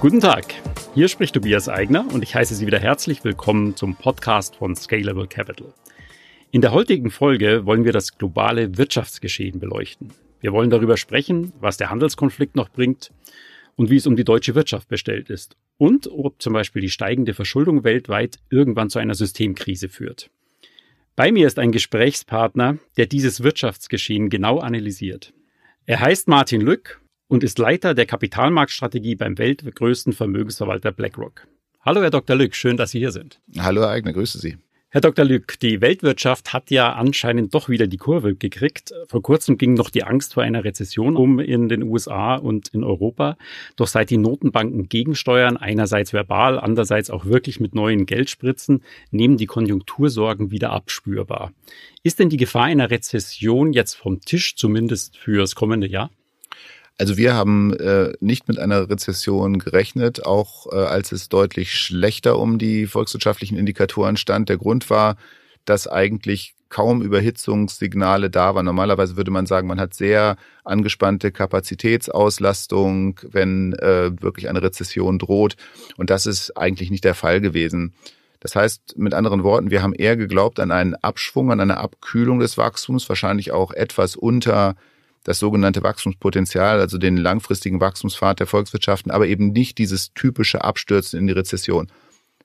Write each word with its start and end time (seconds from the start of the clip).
Guten 0.00 0.20
Tag, 0.20 0.54
hier 0.94 1.08
spricht 1.08 1.34
Tobias 1.34 1.68
Eigner 1.68 2.06
und 2.10 2.22
ich 2.22 2.34
heiße 2.34 2.54
Sie 2.54 2.66
wieder 2.66 2.78
herzlich 2.78 3.22
willkommen 3.22 3.76
zum 3.76 3.96
Podcast 3.96 4.56
von 4.56 4.74
Scalable 4.74 5.26
Capital. 5.26 5.74
In 6.50 6.62
der 6.62 6.72
heutigen 6.72 7.10
Folge 7.10 7.66
wollen 7.66 7.84
wir 7.84 7.92
das 7.92 8.16
globale 8.16 8.78
Wirtschaftsgeschehen 8.78 9.60
beleuchten. 9.60 10.14
Wir 10.40 10.54
wollen 10.54 10.70
darüber 10.70 10.96
sprechen, 10.96 11.52
was 11.60 11.76
der 11.76 11.90
Handelskonflikt 11.90 12.56
noch 12.56 12.70
bringt 12.70 13.12
und 13.76 13.90
wie 13.90 13.96
es 13.96 14.06
um 14.06 14.16
die 14.16 14.24
deutsche 14.24 14.54
Wirtschaft 14.54 14.88
bestellt 14.88 15.28
ist 15.28 15.58
und 15.76 16.06
ob 16.10 16.40
zum 16.40 16.54
Beispiel 16.54 16.80
die 16.80 16.88
steigende 16.88 17.34
Verschuldung 17.34 17.84
weltweit 17.84 18.38
irgendwann 18.48 18.88
zu 18.88 19.00
einer 19.00 19.14
Systemkrise 19.14 19.90
führt. 19.90 20.30
Bei 21.14 21.30
mir 21.30 21.46
ist 21.46 21.58
ein 21.58 21.72
Gesprächspartner, 21.72 22.78
der 22.96 23.04
dieses 23.04 23.42
Wirtschaftsgeschehen 23.42 24.30
genau 24.30 24.60
analysiert. 24.60 25.34
Er 25.84 26.00
heißt 26.00 26.26
Martin 26.26 26.62
Lück 26.62 27.02
und 27.30 27.44
ist 27.44 27.60
Leiter 27.60 27.94
der 27.94 28.06
Kapitalmarktstrategie 28.06 29.14
beim 29.14 29.38
weltgrößten 29.38 30.12
Vermögensverwalter 30.12 30.90
BlackRock. 30.90 31.46
Hallo, 31.80 32.02
Herr 32.02 32.10
Dr. 32.10 32.34
Lück, 32.34 32.56
schön, 32.56 32.76
dass 32.76 32.90
Sie 32.90 32.98
hier 32.98 33.12
sind. 33.12 33.40
Hallo, 33.56 33.82
Herr 33.82 33.90
Eigner, 33.90 34.12
grüße 34.12 34.38
Sie. 34.38 34.58
Herr 34.88 35.00
Dr. 35.00 35.24
Lück, 35.24 35.56
die 35.60 35.80
Weltwirtschaft 35.80 36.52
hat 36.52 36.72
ja 36.72 36.92
anscheinend 36.92 37.54
doch 37.54 37.68
wieder 37.68 37.86
die 37.86 37.98
Kurve 37.98 38.34
gekriegt. 38.34 38.92
Vor 39.06 39.22
kurzem 39.22 39.58
ging 39.58 39.74
noch 39.74 39.90
die 39.90 40.02
Angst 40.02 40.34
vor 40.34 40.42
einer 40.42 40.64
Rezession 40.64 41.16
um 41.16 41.38
in 41.38 41.68
den 41.68 41.84
USA 41.84 42.34
und 42.34 42.70
in 42.74 42.82
Europa. 42.82 43.36
Doch 43.76 43.86
seit 43.86 44.10
die 44.10 44.18
Notenbanken 44.18 44.88
gegensteuern, 44.88 45.56
einerseits 45.56 46.12
verbal, 46.12 46.58
andererseits 46.58 47.10
auch 47.10 47.26
wirklich 47.26 47.60
mit 47.60 47.76
neuen 47.76 48.06
Geldspritzen, 48.06 48.82
nehmen 49.12 49.36
die 49.36 49.46
Konjunktursorgen 49.46 50.50
wieder 50.50 50.70
abspürbar. 50.70 51.52
Ist 52.02 52.18
denn 52.18 52.28
die 52.28 52.38
Gefahr 52.38 52.64
einer 52.64 52.90
Rezession 52.90 53.72
jetzt 53.72 53.94
vom 53.94 54.20
Tisch, 54.20 54.56
zumindest 54.56 55.16
fürs 55.16 55.54
kommende 55.54 55.86
Jahr? 55.86 56.10
Also 57.00 57.16
wir 57.16 57.32
haben 57.32 57.72
äh, 57.78 58.12
nicht 58.20 58.46
mit 58.46 58.58
einer 58.58 58.90
Rezession 58.90 59.58
gerechnet, 59.58 60.26
auch 60.26 60.70
äh, 60.70 60.76
als 60.76 61.12
es 61.12 61.30
deutlich 61.30 61.72
schlechter 61.72 62.38
um 62.38 62.58
die 62.58 62.86
volkswirtschaftlichen 62.86 63.56
Indikatoren 63.56 64.18
stand. 64.18 64.50
Der 64.50 64.58
Grund 64.58 64.90
war, 64.90 65.16
dass 65.64 65.88
eigentlich 65.88 66.54
kaum 66.68 67.00
Überhitzungssignale 67.00 68.28
da 68.28 68.54
waren. 68.54 68.66
Normalerweise 68.66 69.16
würde 69.16 69.30
man 69.30 69.46
sagen, 69.46 69.66
man 69.66 69.80
hat 69.80 69.94
sehr 69.94 70.36
angespannte 70.62 71.32
Kapazitätsauslastung, 71.32 73.18
wenn 73.30 73.72
äh, 73.78 74.10
wirklich 74.20 74.50
eine 74.50 74.62
Rezession 74.62 75.18
droht. 75.18 75.56
Und 75.96 76.10
das 76.10 76.26
ist 76.26 76.54
eigentlich 76.58 76.90
nicht 76.90 77.04
der 77.04 77.14
Fall 77.14 77.40
gewesen. 77.40 77.94
Das 78.40 78.54
heißt, 78.54 78.98
mit 78.98 79.14
anderen 79.14 79.42
Worten, 79.42 79.70
wir 79.70 79.82
haben 79.82 79.94
eher 79.94 80.18
geglaubt 80.18 80.60
an 80.60 80.70
einen 80.70 80.96
Abschwung, 80.96 81.50
an 81.50 81.60
eine 81.60 81.78
Abkühlung 81.78 82.40
des 82.40 82.58
Wachstums, 82.58 83.08
wahrscheinlich 83.08 83.52
auch 83.52 83.72
etwas 83.72 84.16
unter 84.16 84.76
das 85.24 85.38
sogenannte 85.38 85.82
Wachstumspotenzial, 85.82 86.80
also 86.80 86.98
den 86.98 87.16
langfristigen 87.16 87.80
Wachstumspfad 87.80 88.40
der 88.40 88.46
Volkswirtschaften, 88.46 89.10
aber 89.10 89.26
eben 89.26 89.52
nicht 89.52 89.78
dieses 89.78 90.12
typische 90.14 90.64
Abstürzen 90.64 91.18
in 91.18 91.26
die 91.26 91.32
Rezession. 91.32 91.88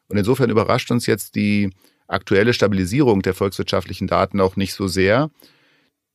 Und 0.08 0.18
insofern 0.18 0.50
überrascht 0.50 0.92
uns 0.92 1.06
jetzt 1.06 1.36
die 1.36 1.72
aktuelle 2.08 2.54
Stabilisierung 2.54 3.22
der 3.22 3.34
volkswirtschaftlichen 3.34 4.08
Daten 4.08 4.40
auch 4.40 4.56
nicht 4.56 4.74
so 4.74 4.88
sehr. 4.88 5.32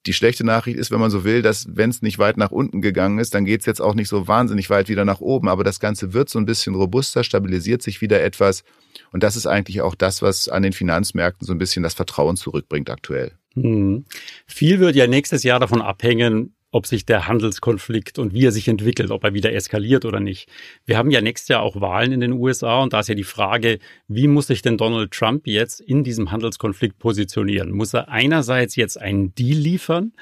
Die 0.07 0.13
schlechte 0.15 0.45
Nachricht 0.45 0.79
ist, 0.79 0.91
wenn 0.91 1.01
man 1.01 1.11
so 1.11 1.25
will, 1.25 1.43
dass 1.43 1.67
wenn 1.69 1.91
es 1.91 2.01
nicht 2.01 2.19
weit 2.19 2.39
nach 2.39 2.51
unten 2.51 2.81
gegangen 2.81 3.19
ist, 3.19 3.35
dann 3.35 3.45
geht 3.45 3.61
es 3.61 3.67
jetzt 3.67 3.83
auch 3.83 3.95
nicht 3.95 4.09
so 4.09 4.29
wahnsinnig 4.29 4.71
weit 4.71 4.89
wieder 4.89 5.05
nach 5.05 5.21
oben. 5.21 5.49
Aber 5.49 5.63
das 5.63 5.79
Ganze 5.79 6.15
wird 6.15 6.31
so 6.31 6.39
ein 6.39 6.47
bisschen 6.47 6.75
robuster, 6.75 7.23
stabilisiert 7.23 7.83
sich 7.83 8.01
wieder 8.01 8.23
etwas. 8.23 8.65
Und 9.13 9.23
das 9.23 9.37
ist 9.37 9.47
eigentlich 9.47 9.83
auch 9.83 9.95
das, 9.95 10.23
was 10.23 10.49
an 10.49 10.63
den 10.63 10.73
Finanzmärkten 10.73 11.47
so 11.47 11.53
ein 11.53 11.59
bisschen 11.59 11.83
das 11.83 11.95
Vertrauen 11.95 12.37
zurückbringt 12.37 12.89
aktuell. 12.89 13.40
Hm. 13.63 14.05
Viel 14.47 14.81
wird 14.81 14.97
ja 14.97 15.07
nächstes 15.07 15.43
Jahr 15.43 15.61
davon 15.61 15.83
abhängen, 15.83 16.55
ob 16.73 16.87
sich 16.87 17.05
der 17.05 17.27
Handelskonflikt 17.27 18.19
und 18.19 18.33
wie 18.33 18.47
er 18.47 18.53
sich 18.53 18.69
entwickelt, 18.69 19.11
ob 19.11 19.25
er 19.25 19.35
wieder 19.35 19.53
eskaliert 19.53 20.05
oder 20.05 20.21
nicht. 20.21 20.49
Wir 20.85 20.99
haben 20.99 21.11
ja 21.11 21.21
nächstes 21.21 21.49
Jahr 21.49 21.63
auch 21.63 21.81
Wahlen 21.81 22.13
in 22.13 22.21
den 22.21 22.33
USA 22.33 22.81
und 22.81 22.93
da 22.93 23.01
ist 23.01 23.09
ja 23.09 23.15
die 23.15 23.25
Frage, 23.25 23.81
wie 24.07 24.29
muss 24.29 24.47
sich 24.47 24.63
denn 24.63 24.79
Donald 24.79 25.11
Trump 25.11 25.47
jetzt 25.47 25.81
in 25.81 26.05
diesem 26.05 26.31
Handelskonflikt 26.31 26.99
positionieren? 26.99 27.73
Muss 27.73 27.93
er 27.93 28.09
einerseits 28.09 28.77
jetzt 28.77 29.01
einen 29.01 29.35
Deal 29.35 29.59
liefern 29.59 30.13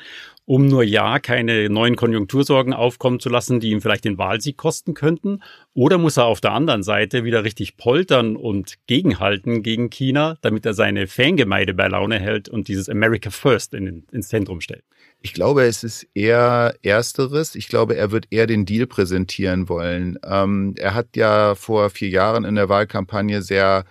um 0.48 0.66
nur 0.66 0.82
ja 0.82 1.18
keine 1.18 1.68
neuen 1.68 1.94
Konjunktursorgen 1.94 2.72
aufkommen 2.72 3.20
zu 3.20 3.28
lassen, 3.28 3.60
die 3.60 3.68
ihm 3.68 3.82
vielleicht 3.82 4.06
den 4.06 4.16
Wahlsieg 4.16 4.56
kosten 4.56 4.94
könnten? 4.94 5.42
Oder 5.74 5.98
muss 5.98 6.16
er 6.16 6.24
auf 6.24 6.40
der 6.40 6.52
anderen 6.52 6.82
Seite 6.82 7.22
wieder 7.22 7.44
richtig 7.44 7.76
poltern 7.76 8.34
und 8.34 8.76
gegenhalten 8.86 9.62
gegen 9.62 9.90
China, 9.90 10.38
damit 10.40 10.64
er 10.64 10.72
seine 10.72 11.06
Fangemeinde 11.06 11.74
bei 11.74 11.88
Laune 11.88 12.18
hält 12.18 12.48
und 12.48 12.68
dieses 12.68 12.88
America 12.88 13.28
First 13.28 13.74
in, 13.74 14.06
ins 14.10 14.28
Zentrum 14.28 14.62
stellt? 14.62 14.84
Ich 15.20 15.34
glaube, 15.34 15.64
es 15.64 15.84
ist 15.84 16.06
eher 16.14 16.74
Ersteres. 16.80 17.54
Ich 17.54 17.68
glaube, 17.68 17.96
er 17.96 18.10
wird 18.10 18.28
eher 18.30 18.46
den 18.46 18.64
Deal 18.64 18.86
präsentieren 18.86 19.68
wollen. 19.68 20.18
Ähm, 20.24 20.74
er 20.78 20.94
hat 20.94 21.14
ja 21.14 21.56
vor 21.56 21.90
vier 21.90 22.08
Jahren 22.08 22.46
in 22.46 22.54
der 22.54 22.70
Wahlkampagne 22.70 23.42
sehr 23.42 23.84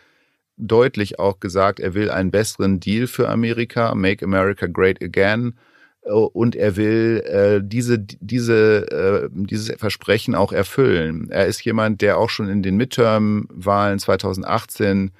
deutlich 0.57 1.19
auch 1.19 1.39
gesagt, 1.39 1.79
er 1.79 1.93
will 1.93 2.09
einen 2.09 2.31
besseren 2.31 2.79
Deal 2.79 3.05
für 3.05 3.29
Amerika, 3.29 3.93
Make 3.93 4.25
America 4.25 4.65
Great 4.65 5.03
Again 5.03 5.53
und 6.13 6.55
er 6.55 6.75
will 6.75 7.23
äh, 7.25 7.61
diese 7.63 7.99
diese 7.99 8.91
äh, 8.91 9.29
dieses 9.31 9.75
Versprechen 9.77 10.35
auch 10.35 10.51
erfüllen. 10.51 11.29
Er 11.29 11.47
ist 11.47 11.63
jemand, 11.63 12.01
der 12.01 12.17
auch 12.17 12.29
schon 12.29 12.49
in 12.49 12.63
den 12.63 12.77
Midterm-Wahlen 12.77 13.99
2018 13.99 15.11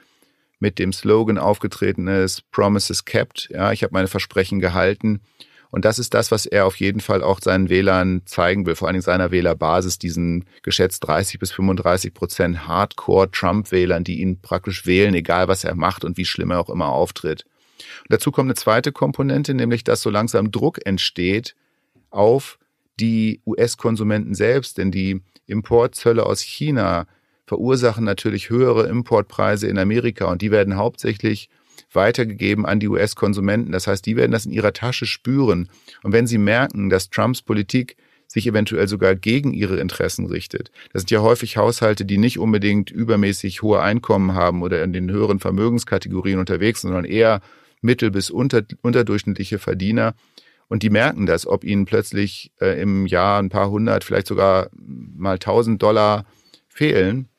mit 0.59 0.80
dem 0.80 0.94
Slogan 0.94 1.38
aufgetreten 1.38 2.08
ist: 2.08 2.50
Promises 2.52 3.06
kept. 3.06 3.50
Ja, 3.52 3.72
ich 3.72 3.84
habe 3.84 3.94
meine 3.94 4.08
Versprechen 4.08 4.59
gehalten. 4.59 5.22
Und 5.70 5.84
das 5.84 6.00
ist 6.00 6.14
das, 6.14 6.31
was 6.31 6.46
er 6.46 6.66
auf 6.66 6.78
jeden 6.78 7.02
Fall 7.02 7.22
auch 7.22 7.42
seinen 7.42 7.70
Wählern 7.70 8.22
zeigen 8.26 8.66
will, 8.66 8.76
vor 8.76 8.88
allen 8.88 8.94
Dingen 8.94 9.02
seiner 9.02 9.31
Wählerbasis, 9.31 10.00
diesen 10.00 10.46
geschätzt 10.64 11.06
30 11.06 11.40
bis 11.40 11.52
35 11.52 12.14
Prozent 12.14 12.68
Hardcore-Trump-Wählern, 12.68 14.06
die 14.06 14.22
ihn 14.22 14.40
praktisch 14.40 14.86
wählen, 14.86 15.14
egal 15.14 15.50
was 15.50 15.66
er 15.66 15.76
macht 15.76 16.06
und 16.06 16.18
wie 16.18 16.26
schlimm 16.26 16.52
er 16.52 16.62
auch 16.62 16.70
immer 16.70 16.88
auftritt. 16.88 17.46
Und 18.04 18.12
dazu 18.12 18.32
kommt 18.32 18.48
eine 18.48 18.56
zweite 18.56 18.92
Komponente, 18.92 19.54
nämlich 19.54 19.84
dass 19.84 20.02
so 20.02 20.10
langsam 20.10 20.52
Druck 20.52 20.86
entsteht 20.86 21.56
auf 22.10 22.58
die 23.00 23.42
US-Konsumenten 23.46 24.34
selbst, 24.34 24.78
denn 24.78 24.92
die 24.92 25.22
Importzölle 25.46 26.26
aus 26.26 26.42
China 26.42 27.08
verursachen 27.46 28.04
natürlich 28.04 28.50
höhere 28.50 28.88
Importpreise 28.88 29.68
in 29.68 29.78
Amerika 29.78 30.26
und 30.26 30.42
die 30.42 30.52
werden 30.52 30.76
hauptsächlich 30.76 31.50
weitergegeben 31.94 32.66
an 32.66 32.80
die 32.80 32.90
US-Konsumenten. 32.90 33.72
Das 33.72 33.88
heißt, 33.88 34.06
die 34.06 34.18
werden 34.18 34.32
das 34.32 34.46
in 34.46 34.52
ihrer 34.52 34.74
Tasche 34.74 35.06
spüren. 35.06 35.70
Und 36.04 36.12
wenn 36.12 36.28
sie 36.28 36.38
merken, 36.38 36.90
dass 36.90 37.09
Trumps 37.09 37.42
Politik 37.42 37.96
sich 38.28 38.46
eventuell 38.46 38.88
sogar 38.90 39.16
gegen 39.16 39.54
ihre 39.54 39.80
Interessen 39.80 40.26
richtet. 40.26 40.70
Das 40.92 41.04
sind 41.04 41.12
ja 41.12 41.22
häufig 41.22 41.56
Haushalte, 41.56 42.04
die 42.04 42.18
nicht 42.18 42.40
unbedingt 42.40 42.92
übermäßig 42.92 43.62
hohe 43.62 43.82
Einkommen 43.82 44.34
haben 44.34 44.62
oder 44.62 44.84
in 44.84 44.92
den 44.92 45.09
höheren 45.09 45.40
Vermögenskategorien 45.40 46.40
unterwegs 46.40 46.82
sind, 46.82 46.90
sondern 46.90 47.09
eher 47.09 47.42
mittel- 47.82 48.12
bis 48.12 48.30
unter, 48.30 48.64
unterdurchschnittliche 48.82 49.60
Verdiener. 49.60 50.14
Und 50.68 50.84
die 50.84 50.90
merken 50.90 51.26
das, 51.26 51.48
ob 51.48 51.64
ihnen 51.64 51.86
plötzlich 51.86 52.52
äh, 52.60 52.82
im 52.82 53.06
Jahr 53.06 53.42
ein 53.42 53.50
paar 53.50 53.70
hundert, 53.70 54.04
vielleicht 54.04 54.28
sogar 54.28 54.70
mal 54.74 55.40
tausend 55.40 55.82
Dollar 55.82 56.26
fehlen, 56.68 57.30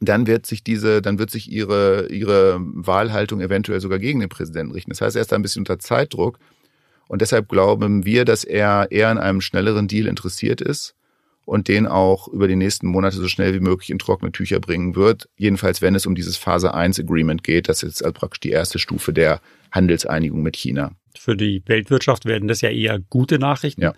dann 0.00 0.26
wird 0.26 0.46
sich 0.46 0.62
diese, 0.62 1.02
dann 1.02 1.18
wird 1.18 1.30
sich 1.30 1.50
ihre, 1.50 2.08
ihre 2.08 2.58
Wahlhaltung 2.60 3.40
eventuell 3.40 3.80
sogar 3.80 3.98
gegen 3.98 4.20
den 4.20 4.28
Präsidenten 4.28 4.72
richten. 4.72 4.90
Das 4.90 5.00
heißt, 5.00 5.16
er 5.16 5.22
ist 5.22 5.32
da 5.32 5.36
ein 5.36 5.42
bisschen 5.42 5.62
unter 5.62 5.78
Zeitdruck. 5.78 6.38
Und 7.08 7.22
deshalb 7.22 7.48
glauben 7.48 8.04
wir, 8.04 8.24
dass 8.24 8.44
er 8.44 8.88
eher 8.90 9.08
an 9.08 9.18
einem 9.18 9.40
schnelleren 9.40 9.88
Deal 9.88 10.06
interessiert 10.06 10.60
ist 10.60 10.94
und 11.46 11.68
den 11.68 11.86
auch 11.86 12.28
über 12.28 12.46
die 12.46 12.56
nächsten 12.56 12.86
Monate 12.86 13.16
so 13.16 13.26
schnell 13.26 13.54
wie 13.54 13.60
möglich 13.60 13.88
in 13.88 13.98
trockene 13.98 14.30
Tücher 14.30 14.60
bringen 14.60 14.94
wird. 14.94 15.28
Jedenfalls, 15.36 15.80
wenn 15.80 15.94
es 15.94 16.04
um 16.04 16.14
dieses 16.14 16.36
Phase 16.36 16.74
1 16.74 17.00
Agreement 17.00 17.42
geht. 17.42 17.70
Das 17.70 17.82
ist 17.82 18.04
also 18.04 18.12
praktisch 18.12 18.40
die 18.40 18.50
erste 18.50 18.78
Stufe 18.78 19.14
der 19.14 19.40
Handelseinigung 19.70 20.42
mit 20.42 20.56
China. 20.56 20.92
Für 21.18 21.36
die 21.36 21.62
Weltwirtschaft 21.66 22.24
werden 22.26 22.48
das 22.48 22.60
ja 22.60 22.70
eher 22.70 22.98
gute 22.98 23.38
Nachrichten. 23.38 23.82
Ja. 23.82 23.92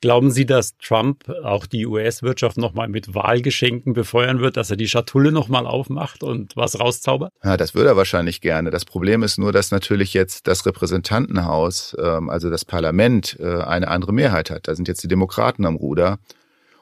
Glauben 0.00 0.30
Sie, 0.30 0.46
dass 0.46 0.76
Trump 0.78 1.28
auch 1.42 1.66
die 1.66 1.86
US-Wirtschaft 1.86 2.58
nochmal 2.58 2.88
mit 2.88 3.14
Wahlgeschenken 3.14 3.92
befeuern 3.94 4.40
wird, 4.40 4.56
dass 4.56 4.70
er 4.70 4.76
die 4.76 4.88
Schatulle 4.88 5.32
nochmal 5.32 5.66
aufmacht 5.66 6.22
und 6.22 6.54
was 6.56 6.78
rauszaubert? 6.78 7.32
Ja, 7.42 7.56
das 7.56 7.74
würde 7.74 7.90
er 7.90 7.96
wahrscheinlich 7.96 8.40
gerne. 8.40 8.70
Das 8.70 8.84
Problem 8.84 9.22
ist 9.22 9.38
nur, 9.38 9.52
dass 9.52 9.70
natürlich 9.70 10.12
jetzt 10.12 10.46
das 10.46 10.66
Repräsentantenhaus, 10.66 11.96
ähm, 11.98 12.28
also 12.28 12.50
das 12.50 12.64
Parlament, 12.64 13.36
äh, 13.40 13.62
eine 13.62 13.88
andere 13.88 14.12
Mehrheit 14.12 14.50
hat. 14.50 14.68
Da 14.68 14.74
sind 14.74 14.88
jetzt 14.88 15.02
die 15.02 15.08
Demokraten 15.08 15.64
am 15.64 15.76
Ruder. 15.76 16.18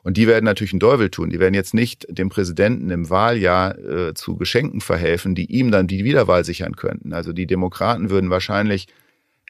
Und 0.05 0.19
die 0.19 0.27
werden 0.27 0.45
natürlich 0.45 0.75
einen 0.75 0.81
Teufel 0.81 1.11
tun. 1.11 1.31
Die 1.31 1.41
werden 1.41 1.55
jetzt 1.55 1.73
nicht 1.73 2.07
dem 2.11 2.29
Präsidenten 2.29 2.91
im 2.91 3.09
Wahljahr 3.09 3.79
äh, 3.79 4.15
zu 4.15 4.37
Geschenken 4.37 4.83
verhelfen, 4.83 5.35
die 5.35 5.47
ihm 5.47 5.71
dann 5.71 5.87
die 5.87 6.05
Wiederwahl 6.05 6.45
sichern 6.45 6.77
könnten. 6.77 7.15
Also 7.15 7.33
die 7.33 7.47
Demokraten 7.47 8.11
würden 8.11 8.29
wahrscheinlich 8.29 8.87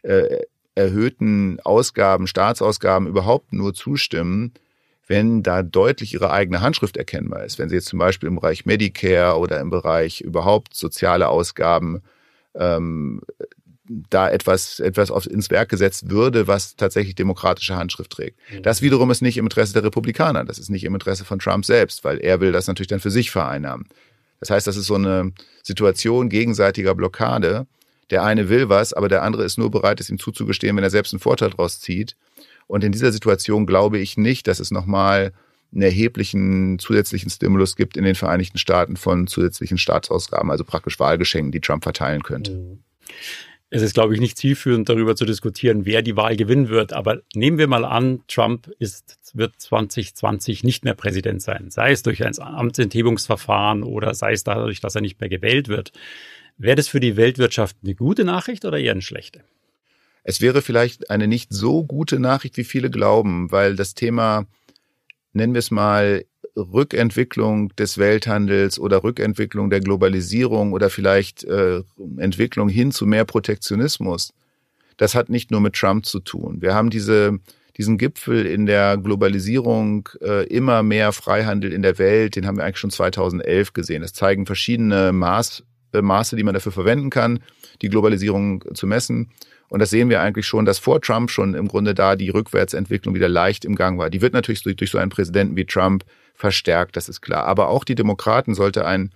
äh, 0.03 0.43
erhöhten 0.77 1.59
Ausgaben, 1.65 2.29
Staatsausgaben 2.29 3.09
überhaupt 3.09 3.53
nur 3.53 3.75
zustimmen, 3.75 4.53
wenn 5.09 5.43
da 5.43 5.65
deutlich 5.65 6.15
ihre 6.15 6.31
eigene 6.31 6.61
Handschrift 6.61 6.97
erkennbar 6.97 7.45
ist. 7.45 7.59
Wenn 7.59 7.69
sie 7.69 7.75
jetzt 7.75 7.89
zum 7.89 7.99
Beispiel 7.99 8.29
im 8.29 8.37
Bereich 8.37 8.65
Medicare 8.65 9.39
oder 9.39 9.61
im 9.61 9.71
Bereich 9.71 10.21
überhaupt 10.21 10.75
soziale 10.75 11.29
Ausgaben 11.29 12.01
ähm, 12.55 13.23
da 13.89 14.31
etwas, 14.31 14.81
etwas 14.81 15.11
auf, 15.11 15.27
ins 15.27 15.51
Werk 15.51 15.69
gesetzt 15.69 16.11
würde, 16.11 16.47
was 16.47 16.77
tatsächlich 16.77 17.15
demokratische 17.15 17.77
Handschrift 17.77 18.11
trägt. 18.11 18.39
Mhm. 18.51 18.63
Das 18.63 18.83
wiederum 18.83 19.11
ist 19.11 19.21
nicht 19.21 19.37
im 19.37 19.45
Interesse 19.45 19.75
der 19.75 19.85
Republikaner. 19.85 20.45
Das 20.45 20.59
ist 20.59 20.71
nicht 20.71 20.85
im 20.85 20.95
Interesse 20.95 21.25
von 21.25 21.39
Trump 21.39 21.65
selbst, 21.65 22.05
weil 22.05 22.19
er 22.19 22.41
will 22.41 22.53
das 22.53 22.67
natürlich 22.67 22.89
dann 22.89 23.01
für 23.01 23.11
sich 23.11 23.31
vereinnahmen. 23.31 23.87
Das 24.41 24.51
heißt, 24.51 24.67
das 24.67 24.77
ist 24.77 24.87
so 24.87 24.95
eine 24.95 25.33
Situation 25.63 26.29
gegenseitiger 26.29 26.95
Blockade. 26.95 27.67
Der 28.11 28.23
eine 28.23 28.49
will 28.49 28.69
was, 28.69 28.93
aber 28.93 29.09
der 29.09 29.23
andere 29.23 29.45
ist 29.45 29.59
nur 29.59 29.71
bereit, 29.71 30.01
es 30.01 30.11
ihm 30.11 30.19
zuzugestehen, 30.19 30.77
wenn 30.77 30.85
er 30.85 30.91
selbst 30.91 31.13
einen 31.13 31.21
Vorteil 31.21 31.51
daraus 31.51 31.81
zieht. 31.81 32.17
Und 32.67 32.85
in 32.85 32.93
dieser 32.93 33.13
Situation 33.13 33.67
glaube 33.67 33.99
ich 33.99 34.17
nicht, 34.17 34.47
dass 34.47 34.61
es 34.61 34.71
nochmal 34.71 35.33
einen 35.73 35.83
erheblichen 35.83 36.79
zusätzlichen 36.79 37.31
Stimulus 37.31 37.77
gibt 37.77 37.97
in 37.97 38.05
den 38.05 38.15
Vereinigten 38.15 38.59
Staaten 38.59 38.97
von 38.97 39.27
zusätzlichen 39.27 39.77
Staatsausgaben, 39.77 40.51
also 40.51 40.65
praktisch 40.65 40.99
Wahlgeschenken, 41.01 41.53
die 41.53 41.61
Trump 41.61 41.83
verteilen 41.83 42.23
könnte. 42.23 42.53
Mhm. 42.53 42.79
Es 43.75 43.83
ist, 43.83 43.95
glaube 43.95 44.15
ich, 44.15 44.21
nicht 44.21 44.39
zielführend, 44.39 44.89
darüber 44.89 45.17
zu 45.17 45.25
diskutieren, 45.25 45.85
wer 45.85 46.01
die 46.01 46.17
Wahl 46.17 46.37
gewinnen 46.37 46.69
wird. 46.69 46.93
Aber 46.93 47.23
nehmen 47.35 47.59
wir 47.59 47.67
mal 47.67 47.85
an, 47.85 48.21
Trump 48.29 48.71
ist, 48.79 49.19
wird 49.35 49.61
2020 49.61 50.63
nicht 50.63 50.85
mehr 50.85 50.95
Präsident 50.95 51.43
sein. 51.43 51.71
Sei 51.71 51.91
es 51.91 52.05
durch 52.05 52.25
ein 52.25 52.39
Amtsenthebungsverfahren 52.39 53.83
oder 53.83 54.15
sei 54.15 54.31
es 54.31 54.45
dadurch, 54.45 54.81
dass 54.81 54.95
er 54.95 55.01
nicht 55.01 55.19
mehr 55.19 55.29
gewählt 55.29 55.67
wird. 55.67 55.91
Wäre 56.57 56.77
das 56.77 56.87
für 56.87 57.01
die 57.01 57.17
Weltwirtschaft 57.17 57.77
eine 57.83 57.97
gute 57.97 58.23
Nachricht 58.23 58.65
oder 58.65 58.79
eher 58.79 58.93
eine 58.93 59.03
schlechte? 59.03 59.41
Es 60.23 60.41
wäre 60.41 60.63
vielleicht 60.63 61.11
eine 61.11 61.27
nicht 61.27 61.53
so 61.53 61.83
gute 61.83 62.21
Nachricht, 62.21 62.57
wie 62.57 62.63
viele 62.63 62.91
glauben, 62.91 63.51
weil 63.51 63.75
das 63.75 63.95
Thema, 63.95 64.47
nennen 65.33 65.53
wir 65.53 65.59
es 65.59 65.73
mal, 65.73 66.25
Rückentwicklung 66.57 67.75
des 67.77 67.99
Welthandels 67.99 68.79
oder 68.79 69.03
Rückentwicklung 69.03 69.71
der 69.71 69.81
Globalisierung 69.81 70.73
oder 70.73 70.91
vielleicht 70.91 71.45
äh, 71.45 71.83
Entwicklung 72.17 72.69
hin 72.69 72.93
zu 72.93 73.07
mehr 73.07 73.25
Protektionismus, 73.25 74.33
das 74.97 75.15
hat 75.15 75.29
nicht 75.29 75.51
nur 75.51 75.61
mit 75.61 75.75
Trump 75.75 76.07
zu 76.07 76.21
tun. 76.21 76.63
Wir 76.63 76.75
haben 76.75 76.91
diese, 76.91 77.39
diesen 77.77 77.99
Gipfel 77.99 78.47
in 78.47 78.67
der 78.67 78.97
Globalisierung, 78.97 80.09
äh, 80.21 80.47
immer 80.47 80.83
mehr 80.83 81.13
Freihandel 81.13 81.73
in 81.73 81.83
der 81.83 81.99
Welt, 81.99 82.37
den 82.37 82.47
haben 82.47 82.57
wir 82.57 82.65
eigentlich 82.65 82.79
schon 82.79 82.91
2011 82.91 83.73
gesehen. 83.73 84.03
Das 84.03 84.13
zeigen 84.13 84.47
verschiedene 84.47 85.13
Maß, 85.13 85.65
äh, 85.93 86.03
Maße, 86.03 86.37
die 86.37 86.45
man 86.45 86.55
dafür 86.55 86.73
verwenden 86.73 87.11
kann, 87.11 87.41
die 87.83 87.89
Globalisierung 87.89 88.65
zu 88.75 88.87
messen. 88.87 89.31
Und 89.69 89.81
das 89.81 89.91
sehen 89.91 90.09
wir 90.09 90.21
eigentlich 90.21 90.47
schon, 90.47 90.65
dass 90.65 90.79
vor 90.79 91.01
Trump 91.01 91.31
schon 91.31 91.55
im 91.55 91.67
Grunde 91.67 91.95
da 91.95 92.15
die 92.15 92.29
Rückwärtsentwicklung 92.29 93.15
wieder 93.15 93.29
leicht 93.29 93.65
im 93.65 93.75
Gang 93.75 93.99
war. 93.99 94.11
Die 94.11 94.21
wird 94.21 94.35
natürlich 94.35 94.63
durch, 94.63 94.77
durch 94.77 94.91
so 94.91 94.99
einen 94.99 95.11
Präsidenten 95.11 95.57
wie 95.57 95.65
Trump 95.65 96.05
verstärkt, 96.35 96.97
das 96.97 97.09
ist 97.09 97.21
klar. 97.21 97.45
Aber 97.47 97.69
auch 97.69 97.85
die 97.85 97.95
Demokraten 97.95 98.55
sollte 98.55 98.87
ein 98.87 99.11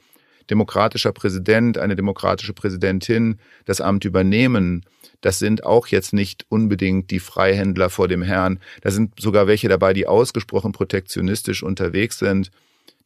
demokratischer 0.50 1.12
Präsident, 1.12 1.78
eine 1.78 1.96
demokratische 1.96 2.52
Präsidentin 2.52 3.38
das 3.66 3.80
Amt 3.80 4.04
übernehmen. 4.04 4.84
Das 5.20 5.38
sind 5.38 5.64
auch 5.64 5.88
jetzt 5.88 6.12
nicht 6.12 6.46
unbedingt 6.48 7.10
die 7.10 7.20
Freihändler 7.20 7.90
vor 7.90 8.08
dem 8.08 8.22
Herrn. 8.22 8.60
Da 8.82 8.90
sind 8.90 9.20
sogar 9.20 9.46
welche 9.46 9.68
dabei, 9.68 9.92
die 9.92 10.06
ausgesprochen 10.06 10.72
protektionistisch 10.72 11.62
unterwegs 11.62 12.18
sind. 12.18 12.50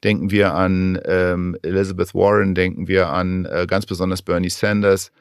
Denken 0.05 0.31
wir 0.31 0.55
an 0.55 1.00
ähm, 1.05 1.56
Elizabeth 1.62 2.15
Warren, 2.15 2.55
denken 2.55 2.88
wir 2.88 3.08
an 3.08 3.44
äh, 3.47 3.67
ganz 3.67 3.87
besonders 3.87 4.23
Bernie 4.23 4.50
Sanders. 4.50 5.12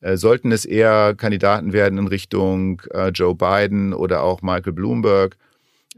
Äh, 0.00 0.16
sollten 0.16 0.52
es 0.52 0.64
eher 0.64 1.14
Kandidaten 1.16 1.72
werden 1.72 1.98
in 1.98 2.06
Richtung 2.06 2.82
äh, 2.92 3.08
Joe 3.08 3.34
Biden 3.34 3.92
oder 3.92 4.22
auch 4.22 4.42
Michael 4.42 4.74
Bloomberg, 4.74 5.36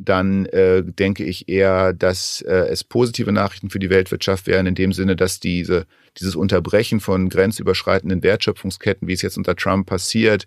dann 0.05 0.47
äh, 0.47 0.83
denke 0.85 1.25
ich 1.25 1.49
eher, 1.49 1.93
dass 1.93 2.43
äh, 2.43 2.69
es 2.71 2.85
positive 2.85 3.33
Nachrichten 3.33 3.71
für 3.71 3.79
die 3.79 3.91
Weltwirtschaft 3.91 4.47
wären, 4.47 4.67
in 4.67 4.75
dem 4.75 4.93
Sinne, 4.93 5.17
dass 5.17 5.41
diese, 5.41 5.87
dieses 6.19 6.37
Unterbrechen 6.37 7.01
von 7.01 7.29
grenzüberschreitenden 7.29 8.23
Wertschöpfungsketten, 8.23 9.07
wie 9.09 9.13
es 9.13 9.23
jetzt 9.23 9.37
unter 9.37 9.57
Trump 9.57 9.87
passiert, 9.87 10.47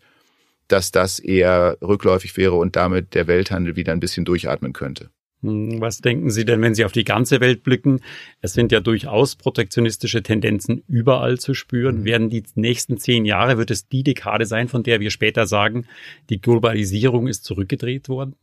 dass 0.68 0.92
das 0.92 1.20
eher 1.20 1.78
rückläufig 1.82 2.36
wäre 2.38 2.56
und 2.56 2.76
damit 2.76 3.14
der 3.14 3.28
Welthandel 3.28 3.76
wieder 3.76 3.92
ein 3.92 4.00
bisschen 4.00 4.26
durchatmen 4.26 4.74
könnte. 4.74 5.10
Hm, 5.44 5.80
was 5.82 6.00
denken 6.00 6.32
Sie 6.32 6.46
denn, 6.46 6.62
wenn 6.62 6.74
Sie 6.74 6.86
auf 6.86 6.94
die 6.94 7.04
ganze 7.04 7.42
Welt 7.42 7.64
blicken? 7.64 8.00
Es 8.42 8.54
sind 8.54 8.72
ja 8.72 8.80
durchaus 8.80 9.36
protektionistische 9.36 10.24
Tendenzen 10.24 10.84
überall 10.88 11.38
zu 11.38 11.54
spüren. 11.54 12.00
Mhm. 12.00 12.06
Werden 12.06 12.30
die 12.30 12.44
nächsten 12.56 12.98
zehn 12.98 13.26
Jahre, 13.26 13.58
wird 13.58 13.70
es 13.70 13.88
die 13.88 14.04
Dekade 14.04 14.46
sein, 14.46 14.68
von 14.68 14.84
der 14.84 15.00
wir 15.00 15.12
später 15.12 15.46
sagen, 15.46 15.86
die 16.30 16.42
Globalisierung 16.42 17.28
ist 17.28 17.44
zurückgedreht 17.44 18.10
worden? 18.10 18.36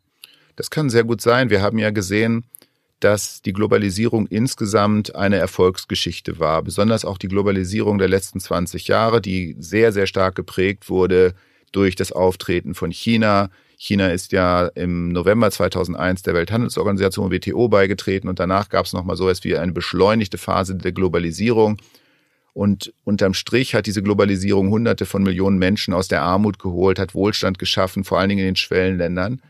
Das 0.56 0.70
kann 0.70 0.90
sehr 0.90 1.04
gut 1.04 1.20
sein. 1.20 1.50
Wir 1.50 1.62
haben 1.62 1.78
ja 1.78 1.90
gesehen, 1.90 2.44
dass 3.00 3.40
die 3.42 3.54
Globalisierung 3.54 4.26
insgesamt 4.26 5.14
eine 5.14 5.36
Erfolgsgeschichte 5.36 6.38
war. 6.38 6.62
Besonders 6.62 7.04
auch 7.04 7.18
die 7.18 7.28
Globalisierung 7.28 7.98
der 7.98 8.08
letzten 8.08 8.40
20 8.40 8.88
Jahre, 8.88 9.20
die 9.20 9.56
sehr, 9.58 9.92
sehr 9.92 10.06
stark 10.06 10.34
geprägt 10.34 10.90
wurde 10.90 11.34
durch 11.72 11.96
das 11.96 12.12
Auftreten 12.12 12.74
von 12.74 12.90
China. 12.90 13.50
China 13.78 14.08
ist 14.08 14.32
ja 14.32 14.66
im 14.66 15.08
November 15.08 15.50
2001 15.50 16.22
der 16.22 16.34
Welthandelsorganisation 16.34 17.30
WTO 17.32 17.68
beigetreten 17.68 18.28
und 18.28 18.38
danach 18.38 18.68
gab 18.68 18.84
es 18.84 18.92
nochmal 18.92 19.16
so 19.16 19.28
etwas 19.28 19.44
wie 19.44 19.56
eine 19.56 19.72
beschleunigte 19.72 20.36
Phase 20.36 20.74
der 20.76 20.92
Globalisierung. 20.92 21.78
Und 22.52 22.92
unterm 23.04 23.32
Strich 23.32 23.74
hat 23.74 23.86
diese 23.86 24.02
Globalisierung 24.02 24.68
Hunderte 24.70 25.06
von 25.06 25.22
Millionen 25.22 25.58
Menschen 25.58 25.94
aus 25.94 26.08
der 26.08 26.20
Armut 26.20 26.58
geholt, 26.58 26.98
hat 26.98 27.14
Wohlstand 27.14 27.58
geschaffen, 27.58 28.04
vor 28.04 28.18
allen 28.18 28.28
Dingen 28.28 28.40
in 28.40 28.46
den 28.46 28.56
Schwellenländern 28.56 29.40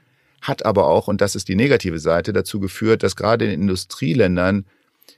hat 0.40 0.64
aber 0.64 0.86
auch, 0.86 1.08
und 1.08 1.20
das 1.20 1.34
ist 1.34 1.48
die 1.48 1.56
negative 1.56 1.98
Seite, 1.98 2.32
dazu 2.32 2.60
geführt, 2.60 3.02
dass 3.02 3.16
gerade 3.16 3.44
in 3.44 3.62
Industrieländern 3.62 4.64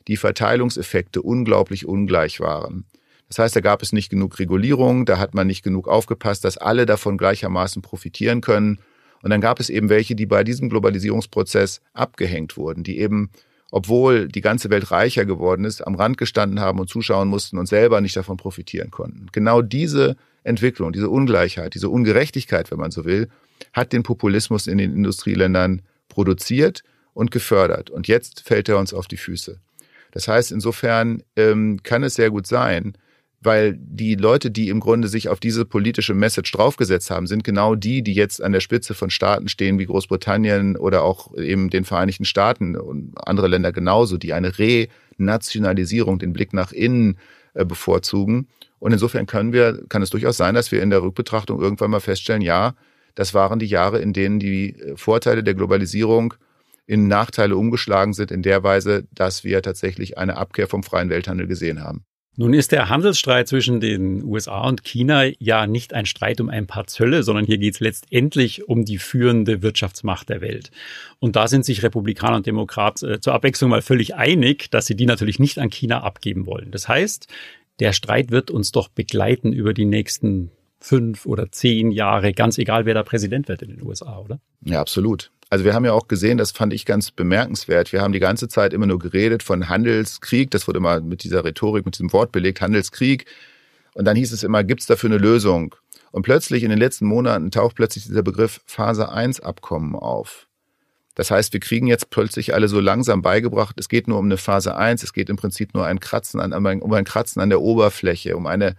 die 0.08 0.16
Verteilungseffekte 0.16 1.22
unglaublich 1.22 1.86
ungleich 1.86 2.40
waren. 2.40 2.84
Das 3.28 3.38
heißt, 3.38 3.56
da 3.56 3.60
gab 3.60 3.82
es 3.82 3.92
nicht 3.92 4.10
genug 4.10 4.38
Regulierung, 4.38 5.06
da 5.06 5.18
hat 5.18 5.34
man 5.34 5.46
nicht 5.46 5.62
genug 5.62 5.88
aufgepasst, 5.88 6.44
dass 6.44 6.58
alle 6.58 6.84
davon 6.84 7.16
gleichermaßen 7.16 7.80
profitieren 7.80 8.42
können. 8.42 8.78
Und 9.22 9.30
dann 9.30 9.40
gab 9.40 9.60
es 9.60 9.70
eben 9.70 9.88
welche, 9.88 10.14
die 10.14 10.26
bei 10.26 10.44
diesem 10.44 10.68
Globalisierungsprozess 10.68 11.80
abgehängt 11.94 12.56
wurden, 12.56 12.82
die 12.82 12.98
eben, 12.98 13.30
obwohl 13.70 14.28
die 14.28 14.40
ganze 14.40 14.68
Welt 14.68 14.90
reicher 14.90 15.24
geworden 15.24 15.64
ist, 15.64 15.80
am 15.80 15.94
Rand 15.94 16.18
gestanden 16.18 16.60
haben 16.60 16.78
und 16.78 16.90
zuschauen 16.90 17.28
mussten 17.28 17.56
und 17.56 17.66
selber 17.66 18.00
nicht 18.00 18.16
davon 18.16 18.36
profitieren 18.36 18.90
konnten. 18.90 19.28
Genau 19.32 19.62
diese 19.62 20.16
Entwicklung, 20.44 20.92
diese 20.92 21.08
Ungleichheit, 21.08 21.74
diese 21.74 21.88
Ungerechtigkeit, 21.88 22.70
wenn 22.70 22.78
man 22.78 22.90
so 22.90 23.04
will, 23.04 23.28
hat 23.72 23.92
den 23.92 24.02
Populismus 24.02 24.66
in 24.66 24.78
den 24.78 24.92
Industrieländern 24.92 25.82
produziert 26.08 26.82
und 27.14 27.30
gefördert. 27.30 27.90
Und 27.90 28.08
jetzt 28.08 28.40
fällt 28.40 28.68
er 28.68 28.78
uns 28.78 28.94
auf 28.94 29.08
die 29.08 29.16
Füße. 29.16 29.58
Das 30.12 30.28
heißt, 30.28 30.52
insofern 30.52 31.22
ähm, 31.36 31.82
kann 31.82 32.02
es 32.02 32.14
sehr 32.14 32.30
gut 32.30 32.46
sein, 32.46 32.96
weil 33.40 33.76
die 33.76 34.14
Leute, 34.14 34.50
die 34.50 34.68
im 34.68 34.78
Grunde 34.78 35.08
sich 35.08 35.28
auf 35.28 35.40
diese 35.40 35.64
politische 35.64 36.14
Message 36.14 36.52
draufgesetzt 36.52 37.10
haben, 37.10 37.26
sind 37.26 37.42
genau 37.42 37.74
die, 37.74 38.02
die 38.02 38.14
jetzt 38.14 38.42
an 38.42 38.52
der 38.52 38.60
Spitze 38.60 38.94
von 38.94 39.10
Staaten 39.10 39.48
stehen 39.48 39.78
wie 39.78 39.86
Großbritannien 39.86 40.76
oder 40.76 41.02
auch 41.02 41.36
eben 41.36 41.68
den 41.68 41.84
Vereinigten 41.84 42.24
Staaten 42.24 42.76
und 42.76 43.14
andere 43.16 43.48
Länder 43.48 43.72
genauso, 43.72 44.16
die 44.16 44.32
eine 44.32 44.52
Renationalisierung, 44.56 46.18
den 46.20 46.32
Blick 46.32 46.52
nach 46.52 46.72
innen 46.72 47.18
äh, 47.54 47.64
bevorzugen. 47.64 48.48
Und 48.78 48.92
insofern 48.92 49.26
können 49.26 49.52
wir, 49.52 49.82
kann 49.88 50.02
es 50.02 50.10
durchaus 50.10 50.36
sein, 50.36 50.54
dass 50.54 50.70
wir 50.70 50.82
in 50.82 50.90
der 50.90 51.02
Rückbetrachtung 51.02 51.60
irgendwann 51.60 51.90
mal 51.90 52.00
feststellen, 52.00 52.42
ja, 52.42 52.74
das 53.14 53.34
waren 53.34 53.58
die 53.58 53.66
Jahre, 53.66 54.00
in 54.00 54.12
denen 54.12 54.38
die 54.38 54.78
äh, 54.78 54.96
Vorteile 54.96 55.42
der 55.42 55.54
Globalisierung 55.54 56.34
in 56.86 57.08
Nachteile 57.08 57.56
umgeschlagen 57.56 58.12
sind, 58.12 58.30
in 58.30 58.42
der 58.42 58.62
Weise, 58.62 59.06
dass 59.12 59.44
wir 59.44 59.62
tatsächlich 59.62 60.18
eine 60.18 60.36
Abkehr 60.36 60.66
vom 60.66 60.82
freien 60.82 61.10
Welthandel 61.10 61.46
gesehen 61.46 61.82
haben. 61.82 62.04
Nun 62.34 62.54
ist 62.54 62.72
der 62.72 62.88
Handelsstreit 62.88 63.46
zwischen 63.46 63.80
den 63.80 64.24
USA 64.24 64.66
und 64.66 64.84
China 64.84 65.24
ja 65.38 65.66
nicht 65.66 65.92
ein 65.92 66.06
Streit 66.06 66.40
um 66.40 66.48
ein 66.48 66.66
paar 66.66 66.86
Zölle, 66.86 67.22
sondern 67.22 67.44
hier 67.44 67.58
geht 67.58 67.74
es 67.74 67.80
letztendlich 67.80 68.66
um 68.66 68.86
die 68.86 68.96
führende 68.96 69.60
Wirtschaftsmacht 69.60 70.30
der 70.30 70.40
Welt. 70.40 70.70
Und 71.18 71.36
da 71.36 71.46
sind 71.46 71.66
sich 71.66 71.82
Republikaner 71.82 72.36
und 72.36 72.46
Demokrat 72.46 73.02
äh, 73.02 73.20
zur 73.20 73.34
Abwechslung 73.34 73.68
mal 73.68 73.82
völlig 73.82 74.14
einig, 74.14 74.70
dass 74.70 74.86
sie 74.86 74.96
die 74.96 75.04
natürlich 75.04 75.40
nicht 75.40 75.58
an 75.58 75.68
China 75.68 76.04
abgeben 76.04 76.46
wollen. 76.46 76.70
Das 76.70 76.88
heißt, 76.88 77.26
der 77.80 77.92
Streit 77.92 78.30
wird 78.30 78.50
uns 78.50 78.72
doch 78.72 78.88
begleiten 78.88 79.52
über 79.52 79.74
die 79.74 79.84
nächsten 79.84 80.52
fünf 80.82 81.26
oder 81.26 81.50
zehn 81.50 81.90
Jahre, 81.90 82.32
ganz 82.32 82.58
egal, 82.58 82.86
wer 82.86 82.94
da 82.94 83.02
Präsident 83.02 83.48
wird 83.48 83.62
in 83.62 83.70
den 83.70 83.82
USA, 83.82 84.18
oder? 84.18 84.40
Ja, 84.64 84.80
absolut. 84.80 85.30
Also 85.48 85.64
wir 85.64 85.74
haben 85.74 85.84
ja 85.84 85.92
auch 85.92 86.08
gesehen, 86.08 86.38
das 86.38 86.50
fand 86.50 86.72
ich 86.72 86.86
ganz 86.86 87.10
bemerkenswert. 87.10 87.92
Wir 87.92 88.00
haben 88.00 88.12
die 88.12 88.20
ganze 88.20 88.48
Zeit 88.48 88.72
immer 88.72 88.86
nur 88.86 88.98
geredet 88.98 89.42
von 89.42 89.68
Handelskrieg. 89.68 90.50
Das 90.50 90.66
wurde 90.66 90.78
immer 90.78 91.00
mit 91.00 91.24
dieser 91.24 91.44
Rhetorik, 91.44 91.84
mit 91.84 91.94
diesem 91.94 92.12
Wort 92.12 92.32
belegt, 92.32 92.60
Handelskrieg. 92.60 93.26
Und 93.94 94.06
dann 94.06 94.16
hieß 94.16 94.32
es 94.32 94.42
immer, 94.42 94.64
gibt 94.64 94.80
es 94.80 94.86
dafür 94.86 95.10
eine 95.10 95.18
Lösung? 95.18 95.74
Und 96.10 96.22
plötzlich 96.22 96.62
in 96.62 96.70
den 96.70 96.78
letzten 96.78 97.06
Monaten 97.06 97.50
taucht 97.50 97.76
plötzlich 97.76 98.04
dieser 98.04 98.22
Begriff 98.22 98.60
Phase 98.64 99.10
1 99.10 99.40
Abkommen 99.40 99.94
auf. 99.94 100.48
Das 101.14 101.30
heißt, 101.30 101.52
wir 101.52 101.60
kriegen 101.60 101.86
jetzt 101.86 102.08
plötzlich 102.08 102.54
alle 102.54 102.68
so 102.68 102.80
langsam 102.80 103.20
beigebracht, 103.20 103.76
es 103.78 103.90
geht 103.90 104.08
nur 104.08 104.18
um 104.18 104.24
eine 104.24 104.38
Phase 104.38 104.76
1, 104.76 105.02
es 105.02 105.12
geht 105.12 105.28
im 105.28 105.36
Prinzip 105.36 105.74
nur 105.74 105.84
ein 105.84 106.00
Kratzen 106.00 106.40
an, 106.40 106.54
um 106.54 106.92
ein 106.92 107.04
Kratzen 107.04 107.42
an 107.42 107.50
der 107.50 107.60
Oberfläche, 107.60 108.34
um 108.34 108.46
eine 108.46 108.76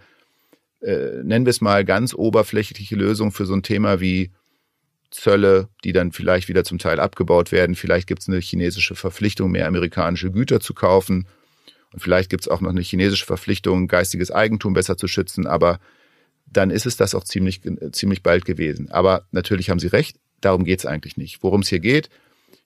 äh, 0.84 1.22
nennen 1.22 1.46
wir 1.46 1.50
es 1.50 1.60
mal, 1.60 1.84
ganz 1.84 2.14
oberflächliche 2.14 2.94
Lösung 2.94 3.32
für 3.32 3.46
so 3.46 3.54
ein 3.54 3.62
Thema 3.62 4.00
wie 4.00 4.30
Zölle, 5.10 5.68
die 5.84 5.92
dann 5.92 6.12
vielleicht 6.12 6.48
wieder 6.48 6.64
zum 6.64 6.78
Teil 6.78 7.00
abgebaut 7.00 7.52
werden. 7.52 7.74
Vielleicht 7.74 8.06
gibt 8.06 8.22
es 8.22 8.28
eine 8.28 8.38
chinesische 8.38 8.94
Verpflichtung, 8.94 9.50
mehr 9.50 9.66
amerikanische 9.66 10.30
Güter 10.30 10.60
zu 10.60 10.74
kaufen. 10.74 11.26
Und 11.92 12.00
vielleicht 12.00 12.28
gibt 12.28 12.42
es 12.42 12.48
auch 12.48 12.60
noch 12.60 12.70
eine 12.70 12.80
chinesische 12.80 13.24
Verpflichtung, 13.24 13.86
geistiges 13.86 14.30
Eigentum 14.30 14.74
besser 14.74 14.96
zu 14.96 15.06
schützen. 15.06 15.46
Aber 15.46 15.78
dann 16.46 16.70
ist 16.70 16.86
es 16.86 16.96
das 16.96 17.14
auch 17.14 17.24
ziemlich, 17.24 17.60
ziemlich 17.92 18.22
bald 18.22 18.44
gewesen. 18.44 18.90
Aber 18.90 19.26
natürlich 19.30 19.70
haben 19.70 19.78
Sie 19.78 19.86
recht, 19.86 20.18
darum 20.40 20.64
geht 20.64 20.80
es 20.80 20.86
eigentlich 20.86 21.16
nicht. 21.16 21.42
Worum 21.42 21.60
es 21.60 21.68
hier 21.68 21.80
geht, 21.80 22.10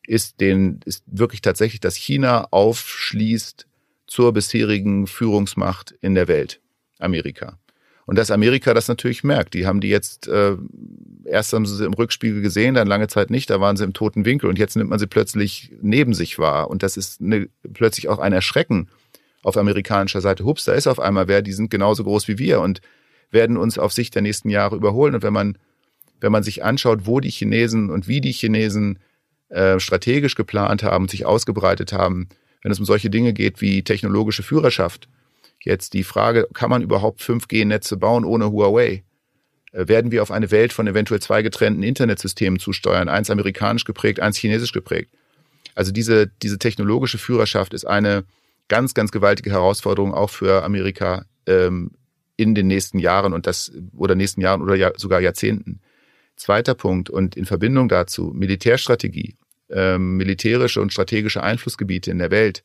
ist, 0.07 0.41
den, 0.41 0.81
ist 0.87 1.05
wirklich 1.07 1.43
tatsächlich, 1.43 1.81
dass 1.81 1.95
China 1.95 2.49
aufschließt 2.51 3.67
zur 4.07 4.33
bisherigen 4.33 5.07
Führungsmacht 5.07 5.95
in 6.01 6.15
der 6.15 6.29
Welt, 6.29 6.61
Amerika. 6.99 7.59
Und 8.09 8.17
dass 8.17 8.31
Amerika 8.31 8.73
das 8.73 8.89
natürlich 8.89 9.23
merkt. 9.23 9.53
Die 9.53 9.67
haben 9.67 9.83
die 9.83 9.91
jetzt, 9.91 10.29
äh, 10.29 10.57
erst 11.27 11.53
haben 11.53 11.67
sie 11.67 11.77
sie 11.77 11.85
im 11.85 11.93
Rückspiegel 11.93 12.41
gesehen, 12.41 12.73
dann 12.75 12.89
lange 12.89 13.07
Zeit 13.07 13.29
nicht, 13.29 13.51
da 13.51 13.61
waren 13.61 13.77
sie 13.77 13.85
im 13.85 13.93
toten 13.93 14.25
Winkel 14.25 14.49
und 14.49 14.59
jetzt 14.59 14.77
nimmt 14.77 14.89
man 14.89 14.99
sie 14.99 15.07
plötzlich 15.07 15.73
neben 15.83 16.15
sich 16.15 16.39
wahr. 16.39 16.71
Und 16.71 16.83
das 16.83 16.97
ist 16.97 17.21
eine, 17.21 17.51
plötzlich 17.75 18.09
auch 18.09 18.19
ein 18.19 18.33
Erschrecken 18.33 18.89
auf 19.43 19.59
amerikanischer 19.59 20.23
Seite. 20.23 20.47
Hups, 20.47 20.65
da 20.65 20.73
ist 20.73 20.87
auf 20.87 21.01
einmal 21.01 21.29
wer, 21.29 21.43
die 21.43 21.53
sind 21.53 21.69
genauso 21.69 22.03
groß 22.03 22.29
wie 22.29 22.39
wir 22.39 22.63
und 22.63 22.81
werden 23.31 23.59
uns 23.59 23.79
auf 23.79 23.93
Sicht 23.93 24.15
der 24.15 24.23
nächsten 24.23 24.49
Jahre 24.49 24.77
überholen. 24.77 25.15
Und 25.15 25.23
wenn 25.23 25.35
man, 25.35 25.59
wenn 26.19 26.33
man 26.33 26.43
sich 26.43 26.65
anschaut, 26.65 27.01
wo 27.03 27.21
die 27.21 27.29
Chinesen 27.29 27.91
und 27.91 28.09
wie 28.09 28.23
die 28.23 28.33
Chinesen 28.33 29.01
äh, 29.51 29.79
strategisch 29.79 30.35
geplant 30.35 30.83
haben, 30.83 31.09
sich 31.09 31.27
ausgebreitet 31.27 31.93
haben, 31.93 32.31
wenn 32.63 32.73
es 32.73 32.79
um 32.79 32.87
solche 32.87 33.11
Dinge 33.11 33.35
geht 33.35 33.61
wie 33.61 33.83
technologische 33.83 34.43
Führerschaft, 34.43 35.11
Jetzt 35.69 35.93
die 35.93 36.03
Frage, 36.03 36.49
kann 36.55 36.71
man 36.71 36.81
überhaupt 36.81 37.21
5G-Netze 37.21 37.99
bauen 37.99 38.25
ohne 38.25 38.51
Huawei? 38.51 39.05
Äh, 39.73 39.87
werden 39.87 40.11
wir 40.11 40.23
auf 40.23 40.31
eine 40.31 40.51
Welt 40.51 40.73
von 40.73 40.87
eventuell 40.87 41.21
zwei 41.21 41.43
getrennten 41.43 41.83
Internetsystemen 41.83 42.59
zusteuern, 42.59 43.11
eins 43.11 43.29
amerikanisch 43.29 43.85
geprägt, 43.85 44.19
eins 44.19 44.39
chinesisch 44.39 44.73
geprägt? 44.73 45.13
Also 45.75 45.93
diese, 45.93 46.27
diese 46.27 46.59
technologische 46.59 47.19
Führerschaft 47.19 47.75
ist 47.75 47.85
eine 47.85 48.25
ganz, 48.69 48.95
ganz 48.95 49.13
gewaltige 49.13 49.51
Herausforderung 49.51 50.15
auch 50.15 50.31
für 50.31 50.65
Amerika 50.65 51.27
ähm, 51.45 51.91
in 52.39 52.55
den 52.55 52.67
nächsten 52.67 52.99
Jahren 52.99 53.35
und 53.35 53.47
das 53.47 53.71
oder 53.95 54.15
nächsten 54.15 54.41
Jahren 54.41 54.63
oder 54.63 54.75
ja, 54.75 54.93
sogar 54.97 55.21
Jahrzehnten. 55.21 55.81
Zweiter 56.37 56.75
Punkt 56.77 57.11
und 57.11 57.37
in 57.37 57.45
Verbindung 57.45 57.91
dazu 57.91 58.33
Militärstrategie, 58.35 59.37
ähm, 59.69 60.17
militärische 60.17 60.81
und 60.81 60.95
strategische 60.95 61.43
Einflussgebiete 61.43 62.11
in 62.11 62.21
der 62.21 62.31
Welt 62.31 62.65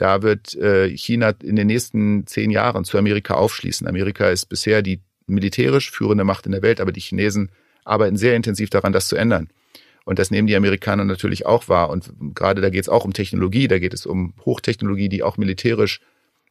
da 0.00 0.22
wird 0.22 0.54
äh, 0.54 0.96
China 0.96 1.34
in 1.42 1.56
den 1.56 1.66
nächsten 1.66 2.26
zehn 2.26 2.50
Jahren 2.50 2.84
zu 2.84 2.96
Amerika 2.96 3.34
aufschließen. 3.34 3.86
Amerika 3.86 4.30
ist 4.30 4.46
bisher 4.46 4.80
die 4.80 5.00
militärisch 5.26 5.90
führende 5.90 6.24
Macht 6.24 6.46
in 6.46 6.52
der 6.52 6.62
Welt, 6.62 6.80
aber 6.80 6.90
die 6.90 7.00
Chinesen 7.00 7.50
arbeiten 7.84 8.16
sehr 8.16 8.34
intensiv 8.34 8.70
daran, 8.70 8.94
das 8.94 9.08
zu 9.08 9.16
ändern. 9.16 9.48
Und 10.06 10.18
das 10.18 10.30
nehmen 10.30 10.48
die 10.48 10.56
Amerikaner 10.56 11.04
natürlich 11.04 11.44
auch 11.44 11.68
wahr. 11.68 11.90
Und 11.90 12.14
gerade 12.34 12.62
da 12.62 12.70
geht 12.70 12.80
es 12.80 12.88
auch 12.88 13.04
um 13.04 13.12
Technologie, 13.12 13.68
da 13.68 13.78
geht 13.78 13.92
es 13.92 14.06
um 14.06 14.32
Hochtechnologie, 14.46 15.10
die 15.10 15.22
auch 15.22 15.36
militärisch 15.36 16.00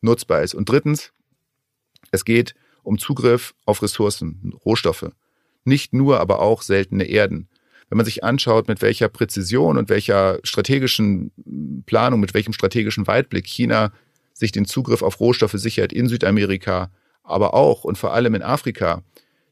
nutzbar 0.02 0.44
ist. 0.44 0.54
Und 0.54 0.70
drittens, 0.70 1.12
es 2.12 2.26
geht 2.26 2.54
um 2.84 3.00
Zugriff 3.00 3.56
auf 3.66 3.82
Ressourcen, 3.82 4.54
Rohstoffe. 4.64 5.10
Nicht 5.64 5.92
nur, 5.92 6.20
aber 6.20 6.40
auch 6.40 6.62
seltene 6.62 7.06
Erden 7.06 7.48
wenn 7.90 7.98
man 7.98 8.06
sich 8.06 8.24
anschaut, 8.24 8.68
mit 8.68 8.82
welcher 8.82 9.10
Präzision 9.10 9.78
und 9.78 9.90
welcher 9.90 10.40
strategischen 10.44 11.32
Planung, 11.86 12.20
mit 12.20 12.34
welchem 12.34 12.54
strategischen 12.54 13.08
Weitblick 13.08 13.48
China 13.48 13.92
sich 14.34 14.52
den 14.52 14.66
Zugriff 14.66 15.02
auf 15.02 15.20
Rohstoffe 15.20 15.56
sichert 15.56 15.92
in 15.92 16.08
Südamerika, 16.08 16.92
aber 17.24 17.54
auch 17.54 17.84
und 17.84 17.98
vor 17.98 18.14
allem 18.14 18.36
in 18.36 18.44
Afrika, 18.44 19.04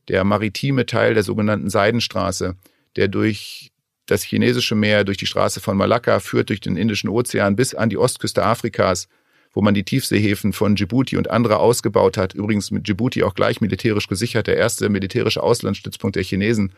der 0.08 0.24
maritime 0.24 0.86
Teil 0.86 1.14
der 1.14 1.24
sogenannten 1.24 1.70
Seidenstraße, 1.70 2.56
der 2.96 3.08
durch 3.08 3.72
das 4.06 4.24
chinesische 4.24 4.76
Meer, 4.76 5.04
durch 5.04 5.18
die 5.18 5.26
Straße 5.26 5.60
von 5.60 5.76
Malakka 5.76 6.20
führt, 6.20 6.50
durch 6.50 6.62
den 6.62 6.78
Indischen 6.78 7.10
Ozean 7.10 7.56
bis 7.56 7.76
an 7.76 7.90
die 7.90 7.98
Ostküste 7.98 8.44
Afrikas, 8.44 9.10
wo 9.52 9.62
man 9.62 9.74
die 9.74 9.84
Tiefseehäfen 9.84 10.54
von 10.54 10.76
Djibouti 10.76 11.18
und 11.18 11.30
andere 11.30 11.58
ausgebaut 11.58 12.18
hat. 12.18 12.34
Übrigens 12.34 12.72
mit 12.72 12.88
Djibouti 12.88 13.24
auch 13.24 13.34
gleich 13.34 13.60
militärisch 13.60 14.08
gesichert, 14.08 14.48
der 14.48 14.56
erste 14.56 14.88
militärische 14.90 15.44
Auslandsstützpunkt 15.44 16.16
der 16.16 16.24
Chinesen 16.24 16.72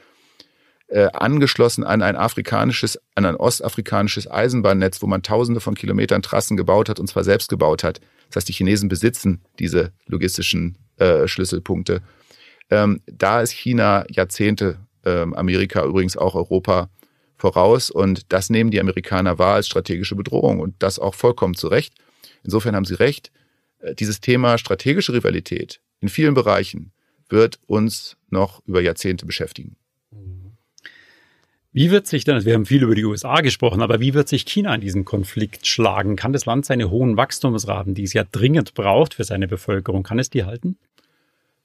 äh, 0.89 1.08
angeschlossen 1.13 1.84
an 1.84 2.01
ein 2.01 2.15
afrikanisches, 2.15 3.00
an 3.15 3.25
ein 3.25 3.36
ostafrikanisches 3.36 4.29
Eisenbahnnetz, 4.29 5.01
wo 5.01 5.08
man 5.08 5.24
tausende 5.24 5.62
von 5.62 5.75
Kilometern 5.75 6.22
Trassen 6.22 6.58
gebaut 6.58 6.89
hat 6.89 7.00
und 7.00 7.08
zwar 7.08 7.24
selbst 7.24 7.50
gebaut 7.50 7.84
hat. 7.84 8.01
Das 8.27 8.38
heißt, 8.38 8.50
die 8.50 8.53
Chinesen 8.53 8.89
besitzen 8.89 9.41
diese 9.60 9.91
logistischen 10.08 10.77
äh, 10.98 11.27
Schlüsselpunkte. 11.27 12.01
Ähm, 12.69 13.01
da 13.05 13.41
ist 13.41 13.51
China 13.51 14.05
Jahrzehnte, 14.10 14.79
ähm, 15.05 15.34
Amerika 15.34 15.84
übrigens 15.86 16.17
auch 16.17 16.36
Europa 16.36 16.89
voraus 17.38 17.89
und 17.89 18.31
das 18.34 18.50
nehmen 18.50 18.69
die 18.69 18.79
Amerikaner 18.79 19.39
wahr 19.39 19.55
als 19.55 19.67
strategische 19.67 20.15
Bedrohung 20.15 20.60
und 20.60 20.75
das 20.79 21.00
auch 21.00 21.15
vollkommen 21.15 21.55
zu 21.55 21.67
Recht. 21.67 21.93
Insofern 22.43 22.75
haben 22.75 22.86
Sie 22.86 22.96
recht. 22.96 23.31
Äh, 23.79 23.96
dieses 23.96 24.22
Thema 24.22 24.58
strategische 24.58 25.13
Rivalität 25.13 25.81
in 26.01 26.10
vielen 26.10 26.34
Bereichen 26.34 26.91
wird 27.29 27.60
uns 27.67 28.17
noch 28.29 28.65
über 28.65 28.81
Jahrzehnte 28.81 29.25
beschäftigen. 29.25 29.75
Wie 31.71 31.91
wird 31.91 32.07
sich 32.07 32.23
denn, 32.23 32.45
wir 32.45 32.55
haben 32.55 32.65
viel 32.65 32.81
über 32.81 32.95
die 32.95 33.05
USA 33.05 33.41
gesprochen, 33.41 33.81
aber 33.81 33.99
wie 33.99 34.15
wird 34.15 34.27
sich 34.27 34.43
China 34.43 34.73
in 34.73 34.81
diesen 34.81 35.05
Konflikt 35.05 35.67
schlagen? 35.67 36.15
Kann 36.15 36.33
das 36.33 36.47
Land 36.47 36.65
seine 36.65 36.89
hohen 36.89 37.15
Wachstumsraten, 37.15 37.93
die 37.93 38.03
es 38.03 38.13
ja 38.13 38.23
dringend 38.29 38.73
braucht 38.73 39.13
für 39.13 39.23
seine 39.23 39.47
Bevölkerung, 39.47 40.01
kann 40.01 40.17
es 40.17 40.31
die 40.31 40.45
halten? 40.45 40.77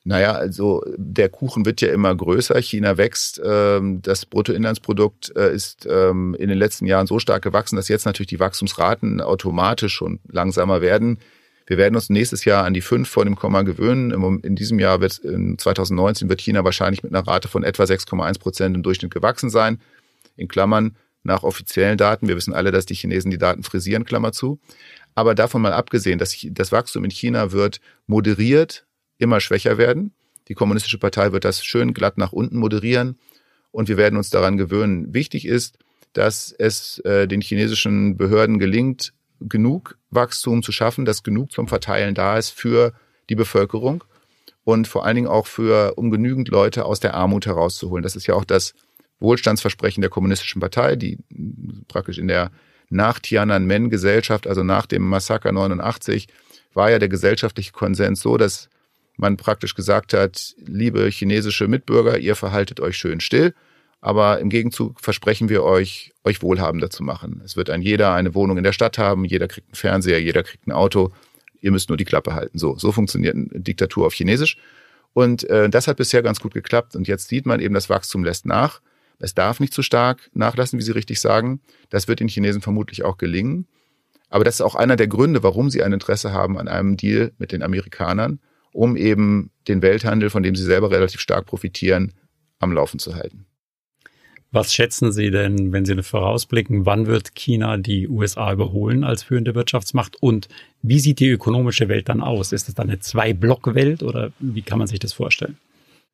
Naja, 0.06 0.32
also 0.32 0.84
der 0.98 1.30
Kuchen 1.30 1.64
wird 1.64 1.80
ja 1.80 1.90
immer 1.90 2.14
größer. 2.14 2.60
China 2.60 2.98
wächst. 2.98 3.40
Ähm, 3.42 4.02
das 4.02 4.26
Bruttoinlandsprodukt 4.26 5.34
äh, 5.34 5.54
ist 5.54 5.86
ähm, 5.90 6.36
in 6.38 6.50
den 6.50 6.58
letzten 6.58 6.84
Jahren 6.84 7.06
so 7.06 7.18
stark 7.18 7.42
gewachsen, 7.42 7.76
dass 7.76 7.88
jetzt 7.88 8.04
natürlich 8.04 8.28
die 8.28 8.40
Wachstumsraten 8.40 9.22
automatisch 9.22 9.94
schon 9.94 10.20
langsamer 10.28 10.82
werden. 10.82 11.18
Wir 11.66 11.78
werden 11.78 11.94
uns 11.94 12.10
nächstes 12.10 12.44
Jahr 12.44 12.64
an 12.64 12.74
die 12.74 12.82
fünf 12.82 13.08
vor 13.08 13.24
dem 13.24 13.36
Komma 13.36 13.62
gewöhnen. 13.62 14.10
In 14.42 14.54
diesem 14.54 14.78
Jahr 14.78 15.00
wird, 15.00 15.18
in 15.18 15.58
2019 15.58 16.28
wird 16.28 16.40
China 16.40 16.64
wahrscheinlich 16.64 17.02
mit 17.02 17.14
einer 17.14 17.26
Rate 17.26 17.48
von 17.48 17.64
etwa 17.64 17.84
6,1 17.84 18.38
Prozent 18.38 18.76
im 18.76 18.82
Durchschnitt 18.82 19.12
gewachsen 19.12 19.50
sein 19.50 19.80
in 20.36 20.48
Klammern 20.48 20.96
nach 21.22 21.42
offiziellen 21.42 21.96
Daten. 21.96 22.28
Wir 22.28 22.36
wissen 22.36 22.52
alle, 22.52 22.70
dass 22.70 22.86
die 22.86 22.94
Chinesen 22.94 23.30
die 23.30 23.38
Daten 23.38 23.62
frisieren, 23.62 24.04
Klammer 24.04 24.32
zu. 24.32 24.60
Aber 25.14 25.34
davon 25.34 25.62
mal 25.62 25.72
abgesehen, 25.72 26.18
dass 26.18 26.36
das 26.50 26.72
Wachstum 26.72 27.04
in 27.04 27.10
China 27.10 27.52
wird 27.52 27.80
moderiert 28.06 28.84
immer 29.18 29.40
schwächer 29.40 29.78
werden. 29.78 30.12
Die 30.48 30.54
Kommunistische 30.54 30.98
Partei 30.98 31.32
wird 31.32 31.44
das 31.44 31.64
schön 31.64 31.94
glatt 31.94 32.18
nach 32.18 32.32
unten 32.32 32.58
moderieren 32.58 33.18
und 33.70 33.88
wir 33.88 33.96
werden 33.96 34.16
uns 34.16 34.28
daran 34.28 34.56
gewöhnen. 34.56 35.14
Wichtig 35.14 35.46
ist, 35.46 35.78
dass 36.12 36.54
es 36.56 36.98
äh, 37.00 37.26
den 37.26 37.40
chinesischen 37.40 38.16
Behörden 38.16 38.58
gelingt, 38.58 39.12
genug 39.40 39.98
Wachstum 40.10 40.62
zu 40.62 40.72
schaffen, 40.72 41.04
dass 41.04 41.22
genug 41.22 41.52
zum 41.52 41.68
Verteilen 41.68 42.14
da 42.14 42.38
ist 42.38 42.50
für 42.50 42.92
die 43.28 43.34
Bevölkerung 43.34 44.04
und 44.64 44.88
vor 44.88 45.04
allen 45.04 45.16
Dingen 45.16 45.28
auch 45.28 45.46
für, 45.46 45.94
um 45.96 46.10
genügend 46.10 46.48
Leute 46.48 46.84
aus 46.84 47.00
der 47.00 47.14
Armut 47.14 47.46
herauszuholen. 47.46 48.02
Das 48.02 48.16
ist 48.16 48.26
ja 48.26 48.34
auch 48.34 48.44
das 48.44 48.74
Wohlstandsversprechen 49.20 50.00
der 50.00 50.10
Kommunistischen 50.10 50.60
Partei, 50.60 50.96
die 50.96 51.18
praktisch 51.88 52.18
in 52.18 52.28
der 52.28 52.50
nach 52.90 53.18
Tiananmen-Gesellschaft, 53.18 54.46
also 54.46 54.62
nach 54.62 54.86
dem 54.86 55.02
Massaker 55.02 55.52
89, 55.52 56.28
war 56.74 56.90
ja 56.90 56.98
der 56.98 57.08
gesellschaftliche 57.08 57.72
Konsens 57.72 58.20
so, 58.20 58.36
dass 58.36 58.68
man 59.16 59.36
praktisch 59.36 59.74
gesagt 59.74 60.12
hat, 60.12 60.54
liebe 60.58 61.06
chinesische 61.08 61.68
Mitbürger, 61.68 62.18
ihr 62.18 62.36
verhaltet 62.36 62.80
euch 62.80 62.96
schön 62.96 63.20
still, 63.20 63.54
aber 64.04 64.38
im 64.38 64.50
Gegenzug 64.50 65.00
versprechen 65.00 65.48
wir 65.48 65.62
euch, 65.62 66.12
euch 66.24 66.42
wohlhabender 66.42 66.90
zu 66.90 67.02
machen. 67.02 67.40
Es 67.42 67.56
wird 67.56 67.70
ein 67.70 67.80
jeder 67.80 68.12
eine 68.12 68.34
Wohnung 68.34 68.58
in 68.58 68.62
der 68.62 68.74
Stadt 68.74 68.98
haben, 68.98 69.24
jeder 69.24 69.48
kriegt 69.48 69.68
einen 69.68 69.76
Fernseher, 69.76 70.20
jeder 70.20 70.42
kriegt 70.42 70.66
ein 70.66 70.72
Auto, 70.72 71.10
ihr 71.62 71.70
müsst 71.70 71.88
nur 71.88 71.96
die 71.96 72.04
Klappe 72.04 72.34
halten. 72.34 72.58
So, 72.58 72.76
so 72.76 72.92
funktioniert 72.92 73.34
eine 73.34 73.46
Diktatur 73.62 74.06
auf 74.06 74.12
Chinesisch. 74.12 74.58
Und 75.14 75.48
äh, 75.48 75.70
das 75.70 75.88
hat 75.88 75.96
bisher 75.96 76.22
ganz 76.22 76.38
gut 76.40 76.52
geklappt. 76.52 76.96
Und 76.96 77.08
jetzt 77.08 77.28
sieht 77.28 77.46
man 77.46 77.60
eben, 77.60 77.72
das 77.72 77.88
Wachstum 77.88 78.24
lässt 78.24 78.44
nach. 78.44 78.82
Es 79.20 79.32
darf 79.32 79.58
nicht 79.58 79.72
zu 79.72 79.80
stark 79.80 80.28
nachlassen, 80.34 80.78
wie 80.78 80.82
Sie 80.82 80.92
richtig 80.92 81.18
sagen. 81.18 81.62
Das 81.88 82.06
wird 82.06 82.20
den 82.20 82.28
Chinesen 82.28 82.60
vermutlich 82.60 83.04
auch 83.04 83.16
gelingen. 83.16 83.66
Aber 84.28 84.44
das 84.44 84.56
ist 84.56 84.60
auch 84.60 84.74
einer 84.74 84.96
der 84.96 85.08
Gründe, 85.08 85.42
warum 85.42 85.70
sie 85.70 85.82
ein 85.82 85.94
Interesse 85.94 86.30
haben 86.30 86.58
an 86.58 86.68
einem 86.68 86.98
Deal 86.98 87.32
mit 87.38 87.52
den 87.52 87.62
Amerikanern, 87.62 88.38
um 88.74 88.98
eben 88.98 89.50
den 89.66 89.80
Welthandel, 89.80 90.28
von 90.28 90.42
dem 90.42 90.56
sie 90.56 90.64
selber 90.64 90.90
relativ 90.90 91.22
stark 91.22 91.46
profitieren, 91.46 92.12
am 92.58 92.70
Laufen 92.70 92.98
zu 92.98 93.14
halten. 93.14 93.46
Was 94.54 94.72
schätzen 94.72 95.10
Sie 95.10 95.32
denn, 95.32 95.72
wenn 95.72 95.84
Sie 95.84 96.00
vorausblicken, 96.00 96.86
wann 96.86 97.08
wird 97.08 97.34
China 97.34 97.76
die 97.76 98.06
USA 98.08 98.52
überholen 98.52 99.02
als 99.02 99.24
führende 99.24 99.56
Wirtschaftsmacht 99.56 100.22
und 100.22 100.46
wie 100.80 101.00
sieht 101.00 101.18
die 101.18 101.28
ökonomische 101.28 101.88
Welt 101.88 102.08
dann 102.08 102.20
aus? 102.20 102.52
Ist 102.52 102.68
es 102.68 102.76
dann 102.76 102.88
eine 102.88 103.00
Zwei-Block-Welt 103.00 104.04
oder 104.04 104.30
wie 104.38 104.62
kann 104.62 104.78
man 104.78 104.86
sich 104.86 105.00
das 105.00 105.12
vorstellen? 105.12 105.58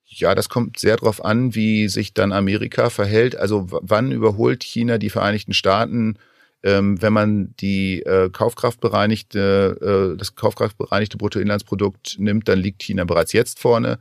Ja, 0.06 0.34
das 0.34 0.48
kommt 0.48 0.78
sehr 0.78 0.96
darauf 0.96 1.22
an, 1.22 1.54
wie 1.54 1.88
sich 1.88 2.14
dann 2.14 2.32
Amerika 2.32 2.88
verhält. 2.88 3.36
Also 3.36 3.66
wann 3.68 4.10
überholt 4.10 4.64
China 4.64 4.96
die 4.96 5.10
Vereinigten 5.10 5.52
Staaten, 5.52 6.16
ähm, 6.62 7.02
wenn 7.02 7.12
man 7.12 7.54
die 7.60 8.00
äh, 8.00 8.30
kaufkraftbereinigte, 8.30 10.14
äh, 10.14 10.16
das 10.16 10.34
kaufkraftbereinigte 10.34 11.18
Bruttoinlandsprodukt 11.18 12.16
nimmt, 12.18 12.48
dann 12.48 12.58
liegt 12.58 12.82
China 12.84 13.04
bereits 13.04 13.34
jetzt 13.34 13.60
vorne. 13.60 13.98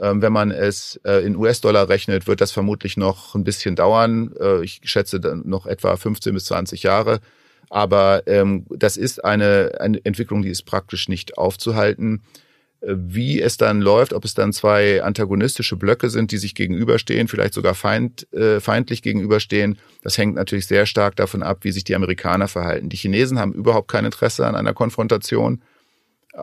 Ähm, 0.00 0.22
wenn 0.22 0.32
man 0.32 0.50
es 0.50 1.00
äh, 1.04 1.24
in 1.24 1.36
US-Dollar 1.36 1.88
rechnet, 1.88 2.26
wird 2.26 2.40
das 2.40 2.52
vermutlich 2.52 2.96
noch 2.96 3.34
ein 3.34 3.44
bisschen 3.44 3.76
dauern. 3.76 4.34
Äh, 4.40 4.64
ich 4.64 4.80
schätze 4.84 5.20
dann 5.20 5.42
noch 5.44 5.66
etwa 5.66 5.96
15 5.96 6.32
bis 6.32 6.46
20 6.46 6.82
Jahre. 6.82 7.20
Aber 7.68 8.22
ähm, 8.26 8.66
das 8.70 8.96
ist 8.96 9.24
eine, 9.24 9.72
eine 9.80 10.04
Entwicklung, 10.04 10.42
die 10.42 10.50
ist 10.50 10.64
praktisch 10.64 11.08
nicht 11.08 11.38
aufzuhalten. 11.38 12.22
Wie 12.84 13.40
es 13.40 13.58
dann 13.58 13.80
läuft, 13.80 14.12
ob 14.12 14.24
es 14.24 14.34
dann 14.34 14.52
zwei 14.52 15.04
antagonistische 15.04 15.76
Blöcke 15.76 16.10
sind, 16.10 16.32
die 16.32 16.36
sich 16.36 16.56
gegenüberstehen, 16.56 17.28
vielleicht 17.28 17.54
sogar 17.54 17.74
feind, 17.74 18.30
äh, 18.32 18.58
feindlich 18.58 19.02
gegenüberstehen, 19.02 19.78
das 20.02 20.18
hängt 20.18 20.34
natürlich 20.34 20.66
sehr 20.66 20.84
stark 20.84 21.14
davon 21.14 21.44
ab, 21.44 21.58
wie 21.62 21.70
sich 21.70 21.84
die 21.84 21.94
Amerikaner 21.94 22.48
verhalten. 22.48 22.88
Die 22.88 22.96
Chinesen 22.96 23.38
haben 23.38 23.52
überhaupt 23.52 23.88
kein 23.88 24.04
Interesse 24.04 24.46
an 24.46 24.56
einer 24.56 24.74
Konfrontation. 24.74 25.62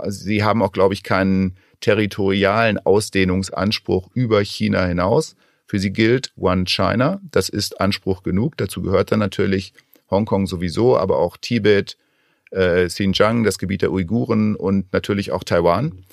Sie 0.08 0.44
haben 0.44 0.64
auch, 0.64 0.72
glaube 0.72 0.94
ich, 0.94 1.04
keinen 1.04 1.58
territorialen 1.82 2.78
Ausdehnungsanspruch 2.78 4.10
über 4.14 4.42
China 4.42 4.86
hinaus. 4.86 5.36
Für 5.66 5.80
sie 5.80 5.92
gilt 5.92 6.32
One 6.36 6.66
China. 6.66 7.22
Das 7.32 7.50
ist 7.50 7.80
Anspruch 7.80 8.24
genug. 8.24 8.58
Dazu 8.58 8.82
gehört 8.82 9.12
dann 9.12 9.20
natürlich 9.20 9.74
Hongkong 10.10 10.48
sowieso, 10.48 10.98
aber 10.98 11.20
auch 11.20 11.38
Tibet, 11.38 11.98
äh, 12.52 12.88
Xinjiang, 12.88 13.44
das 13.44 13.60
Gebiet 13.60 13.84
der 13.84 13.92
Uiguren 13.92 14.56
und 14.56 14.92
natürlich 14.92 15.32
auch 15.32 15.44
Taiwan. 15.44 16.06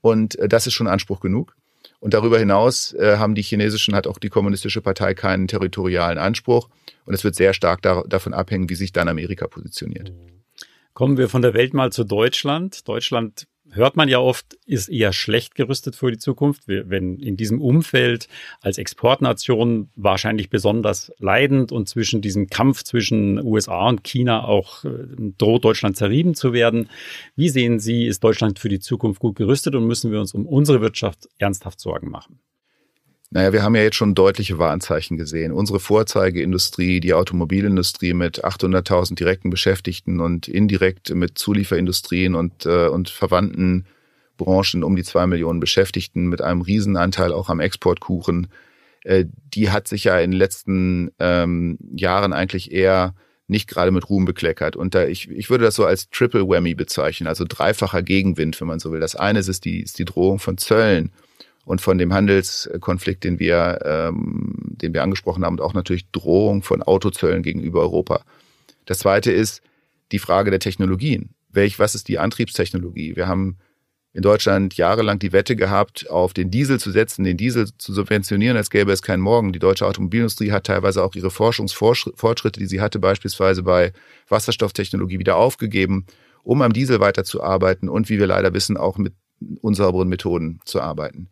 Und 0.00 0.38
äh, 0.38 0.48
das 0.48 0.66
ist 0.66 0.74
schon 0.74 0.86
Anspruch 0.86 1.20
genug. 1.20 1.56
Und 1.98 2.14
darüber 2.14 2.38
hinaus 2.38 2.94
äh, 2.94 3.16
haben 3.18 3.34
die 3.34 3.42
chinesischen, 3.42 3.94
hat 3.94 4.06
auch 4.06 4.18
die 4.18 4.30
kommunistische 4.30 4.80
Partei 4.80 5.14
keinen 5.14 5.48
territorialen 5.48 6.18
Anspruch. 6.18 6.68
Und 7.04 7.14
es 7.14 7.24
wird 7.24 7.34
sehr 7.34 7.52
stark 7.52 7.82
da, 7.82 8.02
davon 8.08 8.32
abhängen, 8.32 8.70
wie 8.70 8.74
sich 8.74 8.92
dann 8.92 9.08
Amerika 9.08 9.46
positioniert. 9.46 10.12
Kommen 10.94 11.18
wir 11.18 11.28
von 11.28 11.42
der 11.42 11.54
Welt 11.54 11.74
mal 11.74 11.92
zu 11.92 12.04
Deutschland. 12.04 12.88
Deutschland 12.88 13.46
hört 13.72 13.96
man 13.96 14.08
ja 14.08 14.18
oft, 14.18 14.54
ist 14.66 14.88
eher 14.88 15.12
schlecht 15.12 15.54
gerüstet 15.54 15.96
für 15.96 16.10
die 16.10 16.18
Zukunft, 16.18 16.62
wenn 16.66 17.18
in 17.18 17.36
diesem 17.36 17.60
Umfeld 17.60 18.28
als 18.60 18.78
Exportnation 18.78 19.90
wahrscheinlich 19.96 20.50
besonders 20.50 21.12
leidend 21.18 21.72
und 21.72 21.88
zwischen 21.88 22.20
diesem 22.20 22.48
Kampf 22.48 22.82
zwischen 22.82 23.38
USA 23.44 23.88
und 23.88 24.04
China 24.04 24.44
auch 24.44 24.84
äh, 24.84 24.90
droht 25.38 25.64
Deutschland 25.64 25.96
zerrieben 25.96 26.34
zu 26.34 26.52
werden. 26.52 26.88
Wie 27.36 27.48
sehen 27.48 27.80
Sie, 27.80 28.06
ist 28.06 28.24
Deutschland 28.24 28.58
für 28.58 28.68
die 28.68 28.80
Zukunft 28.80 29.20
gut 29.20 29.36
gerüstet 29.36 29.74
und 29.74 29.86
müssen 29.86 30.10
wir 30.10 30.20
uns 30.20 30.34
um 30.34 30.46
unsere 30.46 30.80
Wirtschaft 30.80 31.28
ernsthaft 31.38 31.80
Sorgen 31.80 32.10
machen? 32.10 32.40
Naja, 33.32 33.52
wir 33.52 33.62
haben 33.62 33.76
ja 33.76 33.82
jetzt 33.82 33.94
schon 33.94 34.16
deutliche 34.16 34.58
Warnzeichen 34.58 35.16
gesehen. 35.16 35.52
Unsere 35.52 35.78
Vorzeigeindustrie, 35.78 36.98
die 36.98 37.14
Automobilindustrie 37.14 38.12
mit 38.12 38.44
800.000 38.44 39.14
direkten 39.14 39.50
Beschäftigten 39.50 40.18
und 40.18 40.48
indirekt 40.48 41.14
mit 41.14 41.38
Zulieferindustrien 41.38 42.34
und, 42.34 42.66
äh, 42.66 42.88
und 42.88 43.08
verwandten 43.08 43.86
Branchen 44.36 44.82
um 44.82 44.96
die 44.96 45.04
zwei 45.04 45.28
Millionen 45.28 45.60
Beschäftigten 45.60 46.26
mit 46.26 46.42
einem 46.42 46.60
Riesenanteil 46.60 47.32
auch 47.32 47.48
am 47.50 47.60
Exportkuchen, 47.60 48.48
äh, 49.04 49.26
die 49.54 49.70
hat 49.70 49.86
sich 49.86 50.04
ja 50.04 50.18
in 50.18 50.32
den 50.32 50.38
letzten 50.38 51.12
ähm, 51.20 51.78
Jahren 51.94 52.32
eigentlich 52.32 52.72
eher 52.72 53.14
nicht 53.46 53.68
gerade 53.68 53.92
mit 53.92 54.10
Ruhm 54.10 54.24
bekleckert. 54.24 54.74
Und 54.74 54.96
da 54.96 55.06
ich, 55.06 55.30
ich 55.30 55.50
würde 55.50 55.64
das 55.64 55.76
so 55.76 55.84
als 55.84 56.10
Triple 56.10 56.48
Whammy 56.48 56.74
bezeichnen, 56.74 57.28
also 57.28 57.44
dreifacher 57.48 58.02
Gegenwind, 58.02 58.60
wenn 58.60 58.68
man 58.68 58.80
so 58.80 58.90
will. 58.90 59.00
Das 59.00 59.14
eine 59.14 59.38
ist 59.38 59.64
die, 59.64 59.82
ist 59.82 60.00
die 60.00 60.04
Drohung 60.04 60.40
von 60.40 60.58
Zöllen 60.58 61.12
und 61.64 61.80
von 61.80 61.98
dem 61.98 62.12
Handelskonflikt, 62.12 63.24
den 63.24 63.38
wir, 63.38 63.78
ähm, 63.84 64.54
den 64.82 64.94
wir 64.94 65.02
angesprochen 65.02 65.44
haben, 65.44 65.54
und 65.54 65.60
auch 65.60 65.74
natürlich 65.74 66.10
Drohung 66.10 66.62
von 66.62 66.82
Autozöllen 66.82 67.42
gegenüber 67.42 67.80
Europa. 67.80 68.22
Das 68.86 68.98
zweite 68.98 69.30
ist 69.30 69.62
die 70.12 70.18
Frage 70.18 70.50
der 70.50 70.60
Technologien. 70.60 71.30
Welch, 71.50 71.78
was 71.78 71.94
ist 71.94 72.08
die 72.08 72.18
Antriebstechnologie? 72.18 73.16
Wir 73.16 73.28
haben 73.28 73.58
in 74.12 74.22
Deutschland 74.22 74.76
jahrelang 74.76 75.20
die 75.20 75.32
Wette 75.32 75.54
gehabt, 75.54 76.10
auf 76.10 76.32
den 76.32 76.50
Diesel 76.50 76.80
zu 76.80 76.90
setzen, 76.90 77.22
den 77.22 77.36
Diesel 77.36 77.68
zu 77.78 77.92
subventionieren, 77.92 78.56
als 78.56 78.70
gäbe 78.70 78.90
es 78.90 79.02
keinen 79.02 79.20
Morgen. 79.20 79.52
Die 79.52 79.60
deutsche 79.60 79.86
Automobilindustrie 79.86 80.50
hat 80.50 80.64
teilweise 80.64 81.04
auch 81.04 81.14
ihre 81.14 81.30
Forschungsfortschritte, 81.30 82.58
die 82.58 82.66
sie 82.66 82.80
hatte, 82.80 82.98
beispielsweise 82.98 83.62
bei 83.62 83.92
Wasserstofftechnologie 84.28 85.20
wieder 85.20 85.36
aufgegeben, 85.36 86.06
um 86.42 86.62
am 86.62 86.72
Diesel 86.72 86.98
weiterzuarbeiten 86.98 87.88
und, 87.88 88.08
wie 88.08 88.18
wir 88.18 88.26
leider 88.26 88.52
wissen, 88.52 88.76
auch 88.76 88.98
mit 88.98 89.14
unsauberen 89.60 90.08
Methoden 90.08 90.60
zu 90.64 90.80
arbeiten. 90.80 91.28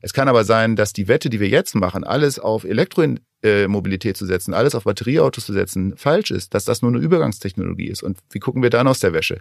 Es 0.00 0.12
kann 0.12 0.28
aber 0.28 0.44
sein, 0.44 0.76
dass 0.76 0.92
die 0.92 1.08
Wette, 1.08 1.28
die 1.28 1.40
wir 1.40 1.48
jetzt 1.48 1.74
machen, 1.74 2.04
alles 2.04 2.38
auf 2.38 2.64
Elektromobilität 2.64 4.16
zu 4.16 4.26
setzen, 4.26 4.54
alles 4.54 4.74
auf 4.74 4.84
Batterieautos 4.84 5.46
zu 5.46 5.52
setzen, 5.52 5.96
falsch 5.96 6.30
ist, 6.30 6.54
dass 6.54 6.64
das 6.64 6.82
nur 6.82 6.92
eine 6.92 7.00
Übergangstechnologie 7.00 7.88
ist. 7.88 8.02
Und 8.02 8.18
wie 8.30 8.38
gucken 8.38 8.62
wir 8.62 8.70
dann 8.70 8.86
aus 8.86 9.00
der 9.00 9.12
Wäsche? 9.12 9.40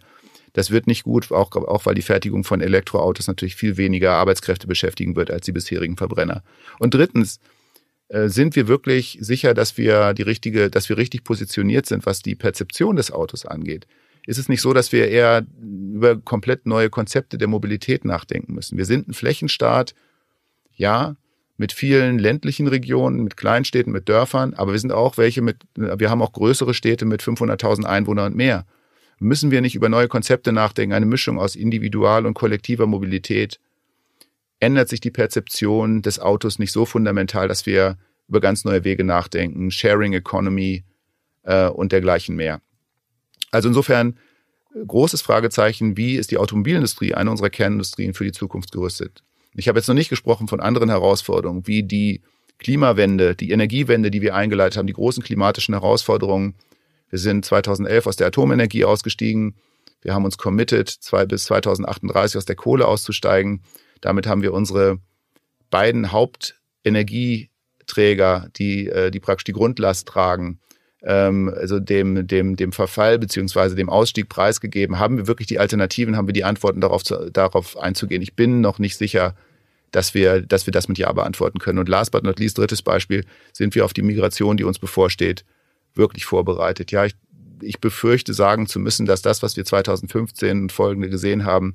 Das 0.54 0.72
wird 0.72 0.88
nicht 0.88 1.04
gut, 1.04 1.32
auch, 1.32 1.52
auch 1.56 1.86
weil 1.86 1.94
die 1.94 2.02
Fertigung 2.02 2.44
von 2.44 2.62
Elektroautos 2.62 3.28
natürlich 3.28 3.56
viel 3.56 3.78
weniger 3.78 4.14
Arbeitskräfte 4.14 4.66
beschäftigen 4.66 5.16
wird 5.16 5.30
als 5.30 5.46
die 5.46 5.52
bisherigen 5.52 5.98
Verbrenner. 5.98 6.42
Und 6.80 6.94
drittens, 6.94 7.40
äh, 8.10 8.30
sind 8.30 8.56
wir 8.56 8.68
wirklich 8.68 9.18
sicher, 9.22 9.54
dass 9.54 9.78
wir 9.78 10.14
die 10.14 10.22
richtige, 10.22 10.70
dass 10.70 10.90
wir 10.90 10.98
richtig 10.98 11.24
positioniert 11.24 11.86
sind, 11.86 12.06
was 12.06 12.22
die 12.22 12.36
Perzeption 12.36 12.96
des 12.96 13.12
Autos 13.12 13.46
angeht? 13.46 13.86
Ist 14.26 14.38
es 14.38 14.50
nicht 14.50 14.62
so, 14.62 14.74
dass 14.74 14.92
wir 14.92 15.10
eher 15.10 15.46
über 15.62 16.18
komplett 16.18 16.66
neue 16.66 16.90
Konzepte 16.90 17.38
der 17.38 17.48
Mobilität 17.48 18.06
nachdenken 18.06 18.54
müssen? 18.54 18.78
Wir 18.78 18.86
sind 18.86 19.08
ein 19.08 19.14
Flächenstaat, 19.14 19.94
ja, 20.78 21.16
mit 21.58 21.74
vielen 21.74 22.20
ländlichen 22.20 22.68
Regionen, 22.68 23.24
mit 23.24 23.36
Kleinstädten, 23.36 23.92
mit 23.92 24.08
Dörfern, 24.08 24.54
aber 24.54 24.72
wir 24.72 24.80
sind 24.80 24.92
auch 24.92 25.18
welche 25.18 25.42
mit, 25.42 25.58
wir 25.76 26.10
haben 26.10 26.22
auch 26.22 26.32
größere 26.32 26.74
Städte 26.74 27.06
mit 27.06 27.22
500.000 27.22 27.84
Einwohnern 27.84 28.28
und 28.28 28.38
mehr. 28.38 28.66
Müssen 29.20 29.50
wir 29.50 29.62
nicht 29.62 29.76
über 29.76 29.90
neue 29.90 30.08
Konzepte 30.08 30.54
nachdenken, 30.54 30.94
eine 30.94 31.08
Mischung 31.08 31.40
aus 31.40 31.56
individual 31.56 32.28
und 32.28 32.36
kollektiver 32.36 32.86
Mobilität? 32.86 33.60
Ändert 34.60 34.90
sich 34.90 35.00
die 35.00 35.10
Perzeption 35.12 36.04
des 36.04 36.20
Autos 36.20 36.60
nicht 36.60 36.72
so 36.72 36.86
fundamental, 36.86 37.48
dass 37.48 37.66
wir 37.66 37.98
über 38.28 38.40
ganz 38.40 38.64
neue 38.64 38.84
Wege 38.84 39.04
nachdenken, 39.04 39.72
Sharing 39.72 40.14
Economy 40.14 40.84
äh, 41.44 41.68
und 41.68 41.92
dergleichen 41.92 42.36
mehr? 42.36 42.62
Also 43.50 43.70
insofern 43.70 44.18
großes 44.86 45.24
Fragezeichen, 45.24 45.98
wie 45.98 46.18
ist 46.18 46.30
die 46.30 46.38
Automobilindustrie, 46.38 47.16
eine 47.16 47.32
unserer 47.32 47.50
Kernindustrien, 47.50 48.14
für 48.14 48.26
die 48.26 48.32
Zukunft 48.32 48.72
gerüstet? 48.72 49.24
Ich 49.58 49.68
habe 49.68 49.78
jetzt 49.80 49.88
noch 49.88 49.96
nicht 49.96 50.10
gesprochen 50.10 50.48
von 50.48 50.60
anderen 50.60 50.90
Herausforderungen, 50.90 51.66
wie 51.66 51.82
die 51.82 52.22
Klimawende, 52.60 53.36
die 53.36 53.50
Energiewende, 53.50 54.12
die 54.12 54.22
wir 54.22 54.36
eingeleitet 54.36 54.78
haben, 54.78 54.86
die 54.86 54.94
großen 54.94 55.24
klimatischen 55.24 55.74
Herausforderungen. 55.74 56.54
Wir 57.10 57.18
sind 57.18 57.44
2011 57.44 58.06
aus 58.06 58.18
der 58.18 58.28
Atomenergie 58.28 58.86
ausgestiegen. 58.86 59.56
Wir 60.04 60.14
haben 60.14 60.26
uns 60.26 60.38
committed, 60.38 60.90
zwei, 60.90 61.26
bis 61.26 61.46
2038 61.46 62.38
aus 62.38 62.46
der 62.46 62.56
Kohle 62.56 62.88
auszusteigen. 62.88 63.64
Damit 64.00 64.28
haben 64.28 64.44
wir 64.44 64.54
unsere 64.54 65.00
beiden 65.72 66.12
Hauptenergieträger, 66.12 68.50
die, 68.58 68.90
äh, 68.90 69.10
die 69.10 69.20
praktisch 69.20 69.46
die 69.46 69.54
Grundlast 69.54 70.08
tragen, 70.08 70.60
ähm, 71.02 71.52
also 71.56 71.80
dem, 71.80 72.28
dem, 72.28 72.58
dem 72.58 72.72
Verfall 72.72 73.18
beziehungsweise 73.18 73.76
dem 73.76 73.90
Ausstieg 73.90 74.30
preisgegeben. 74.30 75.00
Haben 75.00 75.18
wir 75.18 75.26
wirklich 75.26 75.48
die 75.48 75.58
Alternativen, 75.58 76.16
haben 76.16 76.28
wir 76.28 76.34
die 76.34 76.44
Antworten 76.44 76.80
darauf, 76.80 77.02
darauf 77.34 77.76
einzugehen? 77.76 78.22
Ich 78.22 78.36
bin 78.36 78.62
noch 78.62 78.78
nicht 78.78 78.98
sicher, 78.98 79.36
dass 79.92 80.14
wir, 80.14 80.42
dass 80.42 80.66
wir 80.66 80.72
das 80.72 80.88
mit 80.88 80.98
Ja 80.98 81.12
beantworten 81.12 81.60
können. 81.60 81.80
Und 81.80 81.90
last 81.90 82.12
but 82.12 82.24
not 82.24 82.40
least, 82.40 82.58
drittes 82.58 82.82
Beispiel, 82.82 83.26
sind 83.54 83.76
wir 83.76 83.86
auf 83.86 83.94
die 83.94 84.02
Migration, 84.02 84.58
die 84.58 84.64
uns 84.64 84.80
bevorsteht, 84.80 85.46
wirklich 85.94 86.26
vorbereitet. 86.26 86.92
Ja, 86.92 87.06
ich, 87.06 87.16
ich 87.62 87.80
befürchte 87.80 88.34
sagen 88.34 88.68
zu 88.68 88.80
müssen, 88.80 89.06
dass 89.06 89.22
das, 89.22 89.42
was 89.44 89.58
wir 89.58 89.66
2015 89.66 90.64
und 90.64 90.72
folgende 90.72 91.10
gesehen 91.10 91.46
haben, 91.46 91.74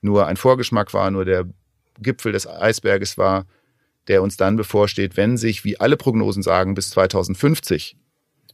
nur 0.00 0.26
ein 0.26 0.36
Vorgeschmack 0.36 0.92
war, 0.92 1.10
nur 1.10 1.24
der 1.24 1.46
Gipfel 1.98 2.32
des 2.32 2.46
Eisberges 2.46 3.16
war, 3.16 3.46
der 4.08 4.22
uns 4.22 4.36
dann 4.36 4.56
bevorsteht, 4.56 5.16
wenn 5.16 5.36
sich, 5.36 5.64
wie 5.64 5.80
alle 5.80 5.96
Prognosen 5.96 6.42
sagen, 6.42 6.74
bis 6.74 6.90
2050, 6.90 7.96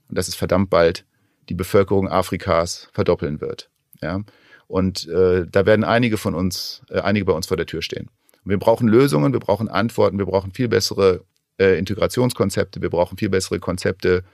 und 0.08 0.18
das 0.18 0.28
ist 0.28 0.36
verdammt 0.36 0.70
bald, 0.70 1.04
die 1.48 1.54
Bevölkerung 1.54 2.08
Afrikas 2.08 2.88
verdoppeln 2.92 3.40
wird. 3.40 3.70
Ja, 4.00 4.22
und 4.68 5.08
äh, 5.08 5.46
da 5.50 5.66
werden 5.66 5.84
einige 5.84 6.16
von 6.16 6.34
uns, 6.34 6.82
äh, 6.88 7.00
einige 7.00 7.24
bei 7.24 7.32
uns 7.32 7.48
vor 7.48 7.56
der 7.56 7.66
Tür 7.66 7.82
stehen. 7.82 8.08
Wir 8.44 8.58
brauchen 8.58 8.88
Lösungen, 8.88 9.32
wir 9.32 9.40
brauchen 9.40 9.68
Antworten, 9.68 10.18
wir 10.18 10.26
brauchen 10.26 10.52
viel 10.52 10.68
bessere 10.68 11.24
äh, 11.58 11.78
Integrationskonzepte, 11.78 12.82
wir 12.82 12.90
brauchen 12.90 13.18
viel 13.18 13.28
bessere 13.28 13.58
Konzepte, 13.58 14.24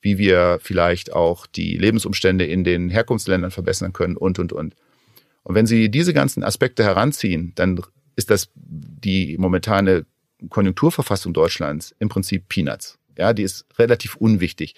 wie 0.00 0.18
wir 0.18 0.58
vielleicht 0.62 1.12
auch 1.12 1.46
die 1.46 1.76
Lebensumstände 1.76 2.44
in 2.44 2.64
den 2.64 2.90
Herkunftsländern 2.90 3.50
verbessern 3.50 3.92
können 3.92 4.16
und, 4.16 4.38
und, 4.38 4.52
und. 4.52 4.74
Und 5.42 5.54
wenn 5.54 5.66
Sie 5.66 5.90
diese 5.90 6.14
ganzen 6.14 6.42
Aspekte 6.42 6.84
heranziehen, 6.84 7.52
dann 7.54 7.80
ist 8.14 8.30
das 8.30 8.48
die 8.54 9.36
momentane 9.38 10.06
Konjunkturverfassung 10.48 11.32
Deutschlands 11.32 11.94
im 11.98 12.08
Prinzip 12.08 12.48
Peanuts. 12.48 12.98
Ja, 13.18 13.32
die 13.32 13.42
ist 13.42 13.66
relativ 13.78 14.16
unwichtig. 14.16 14.74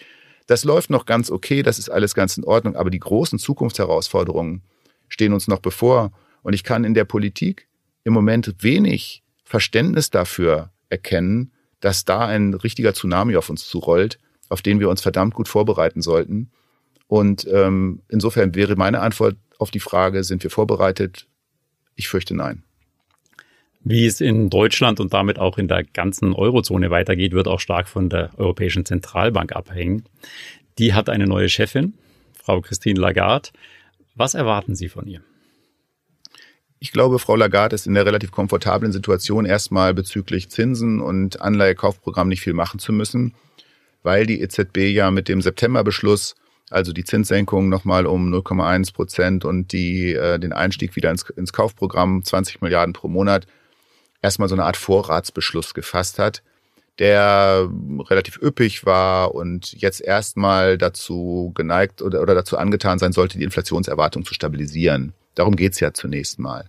Das 0.46 0.64
läuft 0.64 0.90
noch 0.90 1.04
ganz 1.04 1.30
okay, 1.30 1.62
das 1.62 1.78
ist 1.78 1.90
alles 1.90 2.14
ganz 2.14 2.36
in 2.36 2.44
Ordnung, 2.44 2.76
aber 2.76 2.90
die 2.90 3.00
großen 3.00 3.38
Zukunftsherausforderungen 3.38 4.62
stehen 5.08 5.32
uns 5.32 5.48
noch 5.48 5.60
bevor. 5.60 6.12
Und 6.42 6.54
ich 6.54 6.64
kann 6.64 6.84
in 6.84 6.94
der 6.94 7.04
Politik 7.04 7.67
im 8.08 8.14
Moment 8.14 8.54
wenig 8.60 9.22
Verständnis 9.44 10.10
dafür 10.10 10.72
erkennen, 10.88 11.52
dass 11.80 12.04
da 12.04 12.26
ein 12.26 12.54
richtiger 12.54 12.92
Tsunami 12.92 13.36
auf 13.36 13.50
uns 13.50 13.68
zurollt, 13.68 14.18
auf 14.48 14.62
den 14.62 14.80
wir 14.80 14.88
uns 14.88 15.00
verdammt 15.00 15.34
gut 15.34 15.46
vorbereiten 15.46 16.02
sollten. 16.02 16.50
Und 17.06 17.46
ähm, 17.52 18.02
insofern 18.08 18.54
wäre 18.54 18.76
meine 18.76 19.00
Antwort 19.00 19.36
auf 19.58 19.70
die 19.70 19.80
Frage, 19.80 20.24
sind 20.24 20.42
wir 20.42 20.50
vorbereitet? 20.50 21.26
Ich 21.94 22.08
fürchte 22.08 22.34
nein. 22.34 22.64
Wie 23.80 24.06
es 24.06 24.20
in 24.20 24.50
Deutschland 24.50 25.00
und 25.00 25.12
damit 25.12 25.38
auch 25.38 25.58
in 25.58 25.68
der 25.68 25.84
ganzen 25.84 26.32
Eurozone 26.32 26.90
weitergeht, 26.90 27.32
wird 27.32 27.46
auch 27.46 27.60
stark 27.60 27.88
von 27.88 28.08
der 28.08 28.30
Europäischen 28.38 28.84
Zentralbank 28.84 29.54
abhängen. 29.54 30.04
Die 30.78 30.94
hat 30.94 31.08
eine 31.08 31.26
neue 31.26 31.48
Chefin, 31.48 31.94
Frau 32.42 32.60
Christine 32.60 32.98
Lagarde. 32.98 33.50
Was 34.14 34.34
erwarten 34.34 34.74
Sie 34.74 34.88
von 34.88 35.06
ihr? 35.06 35.22
Ich 36.80 36.92
glaube, 36.92 37.18
Frau 37.18 37.34
Lagarde 37.34 37.74
ist 37.74 37.86
in 37.86 37.94
der 37.94 38.06
relativ 38.06 38.30
komfortablen 38.30 38.92
Situation, 38.92 39.46
erstmal 39.46 39.94
bezüglich 39.94 40.48
Zinsen 40.48 41.00
und 41.00 41.40
Anleihekaufprogramm 41.40 42.28
nicht 42.28 42.40
viel 42.40 42.52
machen 42.52 42.78
zu 42.78 42.92
müssen, 42.92 43.34
weil 44.04 44.26
die 44.26 44.40
EZB 44.40 44.78
ja 44.92 45.10
mit 45.10 45.28
dem 45.28 45.42
Septemberbeschluss, 45.42 46.36
also 46.70 46.92
die 46.92 47.02
Zinssenkung 47.02 47.68
nochmal 47.68 48.06
um 48.06 48.32
0,1 48.32 48.92
Prozent 48.92 49.44
und 49.44 49.72
die, 49.72 50.12
äh, 50.12 50.38
den 50.38 50.52
Einstieg 50.52 50.94
wieder 50.94 51.10
ins, 51.10 51.28
ins 51.30 51.52
Kaufprogramm 51.52 52.22
20 52.22 52.60
Milliarden 52.60 52.92
pro 52.92 53.08
Monat, 53.08 53.46
erstmal 54.22 54.48
so 54.48 54.54
eine 54.54 54.64
Art 54.64 54.76
Vorratsbeschluss 54.76 55.74
gefasst 55.74 56.20
hat, 56.20 56.42
der 57.00 57.68
relativ 58.08 58.40
üppig 58.40 58.86
war 58.86 59.34
und 59.34 59.72
jetzt 59.72 60.00
erstmal 60.00 60.78
dazu 60.78 61.50
geneigt 61.54 62.02
oder, 62.02 62.22
oder 62.22 62.36
dazu 62.36 62.56
angetan 62.56 63.00
sein 63.00 63.12
sollte, 63.12 63.38
die 63.38 63.44
Inflationserwartung 63.44 64.24
zu 64.24 64.34
stabilisieren. 64.34 65.12
Darum 65.38 65.54
geht's 65.54 65.78
ja 65.78 65.92
zunächst 65.92 66.40
mal. 66.40 66.68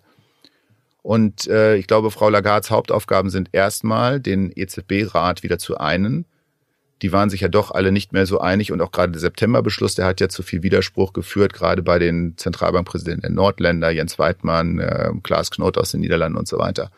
Und 1.02 1.48
äh, 1.48 1.76
ich 1.78 1.88
glaube, 1.88 2.12
Frau 2.12 2.30
Lagardes 2.30 2.70
Hauptaufgaben 2.70 3.32
sind 3.32 3.50
erstmal, 3.52 4.20
den 4.20 4.52
EZB-Rat 4.56 5.42
wieder 5.42 5.58
zu 5.58 5.78
einen. 5.78 6.26
Die 7.02 7.12
waren 7.12 7.32
sich 7.32 7.42
ja 7.42 7.48
doch 7.48 7.72
alle 7.72 7.92
nicht 7.92 8.14
mehr 8.14 8.28
so 8.28 8.40
einig 8.40 8.72
und 8.72 8.80
auch 8.82 8.92
gerade 8.92 9.14
der 9.14 9.22
Septemberbeschluss, 9.22 9.96
der 9.96 10.06
hat 10.06 10.22
ja 10.22 10.30
zu 10.30 10.44
viel 10.44 10.62
Widerspruch 10.62 11.14
geführt, 11.14 11.54
gerade 11.54 11.82
bei 11.82 11.98
den 11.98 12.38
Zentralbankpräsidenten 12.38 13.22
der 13.22 13.32
Nordländer, 13.32 13.90
Jens 13.90 14.20
Weidmann, 14.20 14.78
äh, 14.78 15.10
Klaas 15.24 15.50
Knot 15.50 15.80
aus 15.80 15.92
den 15.92 16.02
Niederlanden 16.02 16.38
und 16.38 16.48
so 16.48 16.60
weiter. 16.60 16.92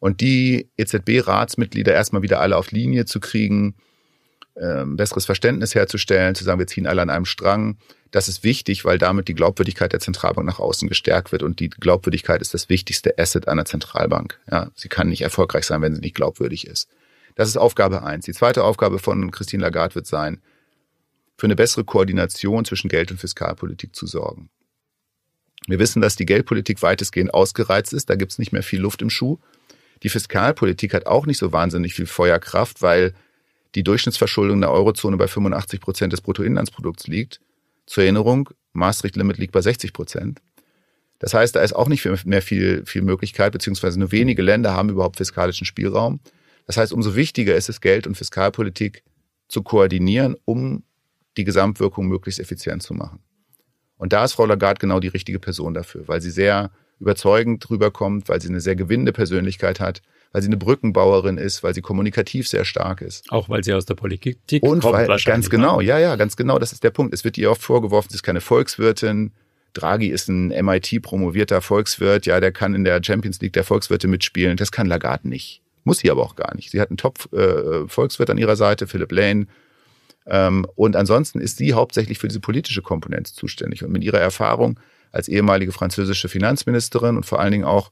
Und 0.00 0.20
die 0.20 0.68
EZB-Ratsmitglieder 0.76 1.92
erstmal 1.92 2.22
wieder 2.22 2.40
alle 2.40 2.56
auf 2.56 2.72
Linie 2.72 3.04
zu 3.04 3.20
kriegen, 3.20 3.76
ähm, 4.56 4.96
besseres 4.96 5.26
Verständnis 5.26 5.76
herzustellen, 5.76 6.34
zu 6.34 6.42
sagen, 6.42 6.58
wir 6.58 6.66
ziehen 6.66 6.88
alle 6.88 7.02
an 7.02 7.10
einem 7.10 7.24
Strang. 7.24 7.76
Das 8.10 8.28
ist 8.28 8.42
wichtig, 8.42 8.84
weil 8.84 8.98
damit 8.98 9.28
die 9.28 9.34
Glaubwürdigkeit 9.34 9.92
der 9.92 10.00
Zentralbank 10.00 10.46
nach 10.46 10.60
außen 10.60 10.88
gestärkt 10.88 11.30
wird. 11.30 11.42
Und 11.42 11.60
die 11.60 11.68
Glaubwürdigkeit 11.68 12.40
ist 12.40 12.54
das 12.54 12.68
wichtigste 12.68 13.18
Asset 13.18 13.48
einer 13.48 13.66
Zentralbank. 13.66 14.40
Ja, 14.50 14.70
sie 14.74 14.88
kann 14.88 15.08
nicht 15.08 15.20
erfolgreich 15.20 15.66
sein, 15.66 15.82
wenn 15.82 15.94
sie 15.94 16.00
nicht 16.00 16.14
glaubwürdig 16.14 16.66
ist. 16.66 16.88
Das 17.34 17.48
ist 17.48 17.56
Aufgabe 17.56 18.02
eins. 18.02 18.24
Die 18.24 18.32
zweite 18.32 18.64
Aufgabe 18.64 18.98
von 18.98 19.30
Christine 19.30 19.62
Lagarde 19.62 19.94
wird 19.94 20.06
sein, 20.06 20.40
für 21.36 21.46
eine 21.46 21.54
bessere 21.54 21.84
Koordination 21.84 22.64
zwischen 22.64 22.88
Geld- 22.88 23.10
und 23.12 23.18
Fiskalpolitik 23.18 23.94
zu 23.94 24.06
sorgen. 24.06 24.50
Wir 25.66 25.78
wissen, 25.78 26.00
dass 26.02 26.16
die 26.16 26.26
Geldpolitik 26.26 26.82
weitestgehend 26.82 27.32
ausgereizt 27.32 27.92
ist. 27.92 28.10
Da 28.10 28.16
gibt 28.16 28.32
es 28.32 28.38
nicht 28.38 28.52
mehr 28.52 28.62
viel 28.62 28.80
Luft 28.80 29.02
im 29.02 29.10
Schuh. 29.10 29.38
Die 30.02 30.08
Fiskalpolitik 30.08 30.94
hat 30.94 31.06
auch 31.06 31.26
nicht 31.26 31.38
so 31.38 31.52
wahnsinnig 31.52 31.94
viel 31.94 32.06
Feuerkraft, 32.06 32.82
weil 32.82 33.14
die 33.74 33.82
Durchschnittsverschuldung 33.82 34.60
der 34.60 34.70
Eurozone 34.70 35.16
bei 35.16 35.28
85 35.28 35.80
Prozent 35.80 36.12
des 36.12 36.22
Bruttoinlandsprodukts 36.22 37.06
liegt. 37.06 37.40
Zur 37.88 38.04
Erinnerung, 38.04 38.50
Maastricht-Limit 38.74 39.38
liegt 39.38 39.52
bei 39.52 39.62
60 39.62 39.94
Prozent. 39.94 40.42
Das 41.18 41.32
heißt, 41.32 41.56
da 41.56 41.62
ist 41.62 41.74
auch 41.74 41.88
nicht 41.88 42.04
mehr 42.26 42.42
viel, 42.42 42.84
viel 42.84 43.00
Möglichkeit, 43.02 43.52
beziehungsweise 43.52 43.98
nur 43.98 44.12
wenige 44.12 44.42
Länder 44.42 44.74
haben 44.74 44.90
überhaupt 44.90 45.16
fiskalischen 45.16 45.64
Spielraum. 45.64 46.20
Das 46.66 46.76
heißt, 46.76 46.92
umso 46.92 47.16
wichtiger 47.16 47.56
ist 47.56 47.70
es, 47.70 47.80
Geld- 47.80 48.06
und 48.06 48.14
Fiskalpolitik 48.14 49.04
zu 49.48 49.62
koordinieren, 49.62 50.36
um 50.44 50.84
die 51.38 51.44
Gesamtwirkung 51.44 52.06
möglichst 52.08 52.38
effizient 52.38 52.82
zu 52.82 52.92
machen. 52.92 53.20
Und 53.96 54.12
da 54.12 54.22
ist 54.22 54.34
Frau 54.34 54.44
Lagarde 54.44 54.80
genau 54.80 55.00
die 55.00 55.08
richtige 55.08 55.40
Person 55.40 55.72
dafür, 55.72 56.06
weil 56.06 56.20
sie 56.20 56.30
sehr 56.30 56.70
überzeugend 57.00 57.68
rüberkommt, 57.70 58.28
weil 58.28 58.42
sie 58.42 58.48
eine 58.48 58.60
sehr 58.60 58.76
gewinnende 58.76 59.12
Persönlichkeit 59.12 59.80
hat, 59.80 60.02
weil 60.32 60.42
sie 60.42 60.48
eine 60.48 60.56
Brückenbauerin 60.56 61.38
ist, 61.38 61.62
weil 61.62 61.74
sie 61.74 61.80
kommunikativ 61.80 62.48
sehr 62.48 62.64
stark 62.64 63.00
ist. 63.00 63.30
Auch 63.30 63.48
weil 63.48 63.64
sie 63.64 63.72
aus 63.72 63.86
der 63.86 63.94
Politik 63.94 64.38
und 64.60 64.80
kommt. 64.80 64.94
Weil, 64.94 65.18
ganz 65.24 65.50
genau, 65.50 65.78
ne? 65.78 65.86
ja, 65.86 65.98
ja, 65.98 66.16
ganz 66.16 66.36
genau, 66.36 66.58
das 66.58 66.72
ist 66.72 66.84
der 66.84 66.90
Punkt. 66.90 67.14
Es 67.14 67.24
wird 67.24 67.38
ihr 67.38 67.50
oft 67.50 67.62
vorgeworfen, 67.62 68.10
sie 68.10 68.16
ist 68.16 68.22
keine 68.22 68.40
Volkswirtin. 68.40 69.32
Draghi 69.74 70.08
ist 70.08 70.28
ein 70.28 70.48
MIT-promovierter 70.48 71.60
Volkswirt, 71.60 72.26
ja, 72.26 72.40
der 72.40 72.52
kann 72.52 72.74
in 72.74 72.84
der 72.84 73.02
Champions 73.02 73.40
League 73.40 73.52
der 73.52 73.64
Volkswirte 73.64 74.08
mitspielen. 74.08 74.56
Das 74.56 74.72
kann 74.72 74.86
Lagarde 74.86 75.28
nicht. 75.28 75.62
Muss 75.84 75.98
sie 75.98 76.10
aber 76.10 76.22
auch 76.22 76.36
gar 76.36 76.54
nicht. 76.54 76.70
Sie 76.70 76.80
hat 76.80 76.90
einen 76.90 76.96
Top-Volkswirt 76.96 78.28
äh, 78.28 78.32
an 78.32 78.38
ihrer 78.38 78.56
Seite, 78.56 78.86
Philip 78.86 79.10
Lane. 79.12 79.46
Ähm, 80.26 80.66
und 80.74 80.96
ansonsten 80.96 81.40
ist 81.40 81.56
sie 81.56 81.72
hauptsächlich 81.72 82.18
für 82.18 82.28
diese 82.28 82.40
politische 82.40 82.82
Komponente 82.82 83.32
zuständig. 83.32 83.84
Und 83.84 83.92
mit 83.92 84.04
ihrer 84.04 84.20
Erfahrung 84.20 84.78
als 85.12 85.28
ehemalige 85.28 85.72
französische 85.72 86.28
Finanzministerin 86.28 87.16
und 87.16 87.24
vor 87.24 87.40
allen 87.40 87.52
Dingen 87.52 87.64
auch 87.64 87.90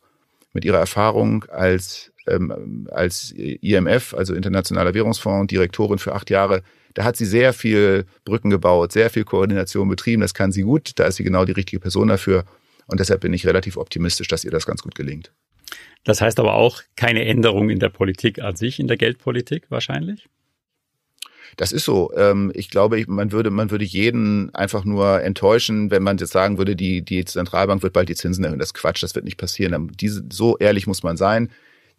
mit 0.53 0.65
ihrer 0.65 0.79
Erfahrung 0.79 1.45
als, 1.45 2.13
ähm, 2.29 2.89
als 2.91 3.33
IMF, 3.33 4.15
also 4.15 4.35
Internationaler 4.35 4.95
Währungsfonds, 4.95 5.51
Direktorin 5.51 5.99
für 5.99 6.15
acht 6.15 6.31
Jahre, 6.31 6.63
da 6.97 7.05
hat 7.05 7.17
sie 7.17 7.27
sehr 7.27 7.53
viel 7.53 8.07
Brücken 8.25 8.49
gebaut, 8.49 8.93
sehr 8.93 9.11
viel 9.11 9.25
Koordination 9.25 9.89
betrieben. 9.89 10.23
Das 10.23 10.33
kann 10.33 10.51
sie 10.51 10.63
gut. 10.63 10.93
Da 10.97 11.05
ist 11.05 11.17
sie 11.17 11.25
genau 11.25 11.45
die 11.45 11.53
richtige 11.53 11.79
Person 11.79 12.09
dafür. 12.09 12.45
Und 12.87 13.01
deshalb 13.01 13.21
bin 13.21 13.35
ich 13.35 13.47
relativ 13.47 13.77
optimistisch, 13.77 14.29
dass 14.29 14.45
ihr 14.45 14.51
das 14.51 14.65
ganz 14.65 14.83
gut 14.83 14.95
gelingt. 14.95 15.31
Das 16.05 16.23
heißt 16.23 16.41
aber 16.41 16.55
auch 16.55 16.83
keine 16.97 17.25
Änderung 17.27 17.69
in 17.69 17.81
der 17.81 17.91
Politik 17.91 18.39
an 18.41 18.57
sich, 18.57 18.81
in 18.81 18.87
der 18.87 18.97
Geldpolitik 18.97 19.67
wahrscheinlich? 19.71 20.27
Das 21.57 21.73
ist 21.73 21.85
so. 21.85 22.13
Ähm, 22.17 22.51
ich 22.55 22.71
glaube, 22.71 23.05
man 23.09 23.31
würde, 23.31 23.51
man 23.51 23.71
würde 23.71 23.85
jeden 23.85 24.55
einfach 24.55 24.85
nur 24.85 25.23
enttäuschen, 25.23 25.91
wenn 25.91 26.03
man 26.03 26.17
jetzt 26.17 26.33
sagen 26.33 26.59
würde, 26.59 26.77
die, 26.77 27.03
die 27.03 27.25
Zentralbank 27.25 27.83
wird 27.83 27.93
bald 27.93 28.09
die 28.09 28.15
Zinsen 28.15 28.45
erhöhen. 28.45 28.59
Das 28.59 28.69
ist 28.69 28.75
Quatsch, 28.75 29.03
das 29.03 29.15
wird 29.15 29.25
nicht 29.25 29.37
passieren. 29.37 29.93
Diese, 30.01 30.25
so 30.31 30.57
ehrlich 30.59 30.87
muss 30.87 31.03
man 31.03 31.17
sein. 31.17 31.51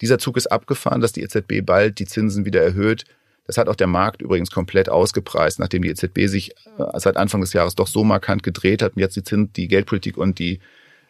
Dieser 0.02 0.20
Zug 0.20 0.38
ist 0.38 0.48
abgefahren, 0.48 1.02
dass 1.02 1.12
die 1.12 1.24
EZB 1.24 1.66
bald 1.66 2.00
die 2.00 2.06
Zinsen 2.06 2.46
wieder 2.46 2.62
erhöht. 2.62 3.06
Das 3.46 3.58
hat 3.58 3.70
auch 3.70 3.76
der 3.76 3.88
Markt 3.88 4.22
übrigens 4.22 4.52
komplett 4.52 4.90
ausgepreist, 4.90 5.60
nachdem 5.60 5.82
die 5.82 5.90
EZB 5.90 6.28
sich 6.28 6.52
äh, 6.78 7.00
seit 7.00 7.18
Anfang 7.18 7.42
des 7.42 7.54
Jahres 7.54 7.76
doch 7.76 7.88
so 7.88 8.04
markant 8.04 8.44
gedreht 8.44 8.82
hat 8.82 8.96
und 8.96 9.00
jetzt 9.00 9.16
die, 9.16 9.24
Zins, 9.24 9.50
die 9.56 9.68
Geldpolitik 9.68 10.18
und 10.18 10.38
die 10.40 10.60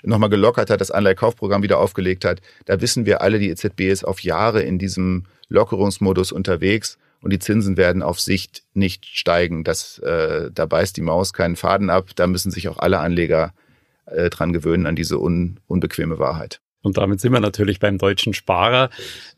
nochmal 0.03 0.29
gelockert 0.29 0.69
hat, 0.69 0.79
das 0.79 0.91
Anleihekaufprogramm 0.91 1.63
wieder 1.63 1.79
aufgelegt 1.79 2.25
hat. 2.25 2.41
Da 2.65 2.79
wissen 2.81 3.05
wir 3.05 3.21
alle, 3.21 3.39
die 3.39 3.49
EZB 3.49 3.81
ist 3.81 4.03
auf 4.03 4.21
Jahre 4.21 4.61
in 4.61 4.77
diesem 4.77 5.25
Lockerungsmodus 5.49 6.31
unterwegs 6.31 6.99
und 7.21 7.33
die 7.33 7.39
Zinsen 7.39 7.77
werden 7.77 8.03
auf 8.03 8.19
Sicht 8.19 8.63
nicht 8.73 9.05
steigen. 9.05 9.63
Das, 9.63 9.97
äh, 9.99 10.51
da 10.53 10.65
beißt 10.65 10.95
die 10.97 11.01
Maus 11.01 11.33
keinen 11.33 11.55
Faden 11.55 11.89
ab. 11.89 12.09
Da 12.15 12.27
müssen 12.27 12.51
sich 12.51 12.69
auch 12.69 12.77
alle 12.77 12.99
Anleger 12.99 13.53
äh, 14.05 14.29
dran 14.29 14.53
gewöhnen 14.53 14.85
an 14.85 14.95
diese 14.95 15.19
un, 15.19 15.59
unbequeme 15.67 16.19
Wahrheit. 16.19 16.61
Und 16.83 16.97
damit 16.97 17.19
sind 17.19 17.33
wir 17.33 17.39
natürlich 17.39 17.79
beim 17.79 17.97
deutschen 17.97 18.33
Sparer. 18.33 18.89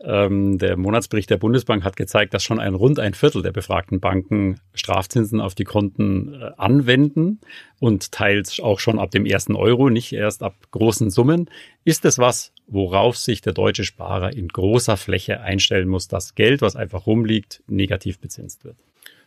Ähm, 0.01 0.57
der 0.57 0.77
Monatsbericht 0.77 1.29
der 1.29 1.37
Bundesbank 1.37 1.83
hat 1.83 1.95
gezeigt, 1.95 2.33
dass 2.33 2.43
schon 2.43 2.59
ein 2.59 2.75
rund 2.75 2.99
ein 2.99 3.13
Viertel 3.13 3.41
der 3.41 3.51
befragten 3.51 3.99
Banken 3.99 4.59
Strafzinsen 4.73 5.39
auf 5.39 5.55
die 5.55 5.63
Konten 5.63 6.33
äh, 6.33 6.51
anwenden 6.57 7.39
und 7.79 8.11
teils 8.11 8.59
auch 8.59 8.79
schon 8.79 8.99
ab 8.99 9.11
dem 9.11 9.25
ersten 9.25 9.55
Euro, 9.55 9.89
nicht 9.89 10.11
erst 10.11 10.43
ab 10.43 10.55
großen 10.71 11.09
Summen. 11.09 11.49
Ist 11.85 12.03
es 12.05 12.19
was, 12.19 12.51
worauf 12.67 13.17
sich 13.17 13.41
der 13.41 13.53
deutsche 13.53 13.85
Sparer 13.85 14.33
in 14.33 14.49
großer 14.49 14.97
Fläche 14.97 15.39
einstellen 15.39 15.87
muss, 15.87 16.07
dass 16.07 16.35
Geld, 16.35 16.61
was 16.61 16.75
einfach 16.75 17.07
rumliegt, 17.07 17.63
negativ 17.67 18.19
bezinst 18.19 18.65
wird? 18.65 18.77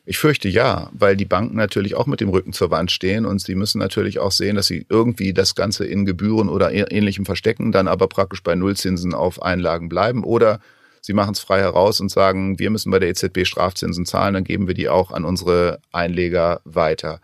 Ich 0.04 0.18
fürchte 0.18 0.48
ja, 0.48 0.90
weil 0.92 1.16
die 1.16 1.24
Banken 1.24 1.56
natürlich 1.56 1.94
auch 1.94 2.06
mit 2.06 2.20
dem 2.20 2.28
Rücken 2.28 2.52
zur 2.52 2.72
Wand 2.72 2.90
stehen 2.90 3.24
und 3.24 3.40
sie 3.40 3.54
müssen 3.54 3.78
natürlich 3.78 4.18
auch 4.18 4.32
sehen, 4.32 4.56
dass 4.56 4.66
sie 4.66 4.84
irgendwie 4.88 5.32
das 5.32 5.54
Ganze 5.54 5.84
in 5.84 6.04
Gebühren 6.04 6.48
oder 6.48 6.72
ähnlichem 6.72 7.24
verstecken, 7.24 7.70
dann 7.70 7.86
aber 7.86 8.08
praktisch 8.08 8.42
bei 8.42 8.56
Nullzinsen 8.56 9.14
auf 9.14 9.40
Einlagen 9.42 9.88
bleiben 9.88 10.24
oder 10.24 10.58
sie 11.00 11.12
machen 11.12 11.34
es 11.34 11.40
frei 11.40 11.60
heraus 11.60 12.00
und 12.00 12.10
sagen, 12.10 12.58
wir 12.58 12.70
müssen 12.70 12.90
bei 12.90 12.98
der 12.98 13.10
EZB 13.10 13.46
Strafzinsen 13.46 14.04
zahlen, 14.04 14.34
dann 14.34 14.44
geben 14.44 14.66
wir 14.66 14.74
die 14.74 14.88
auch 14.88 15.12
an 15.12 15.24
unsere 15.24 15.78
Einleger 15.92 16.60
weiter. 16.64 17.20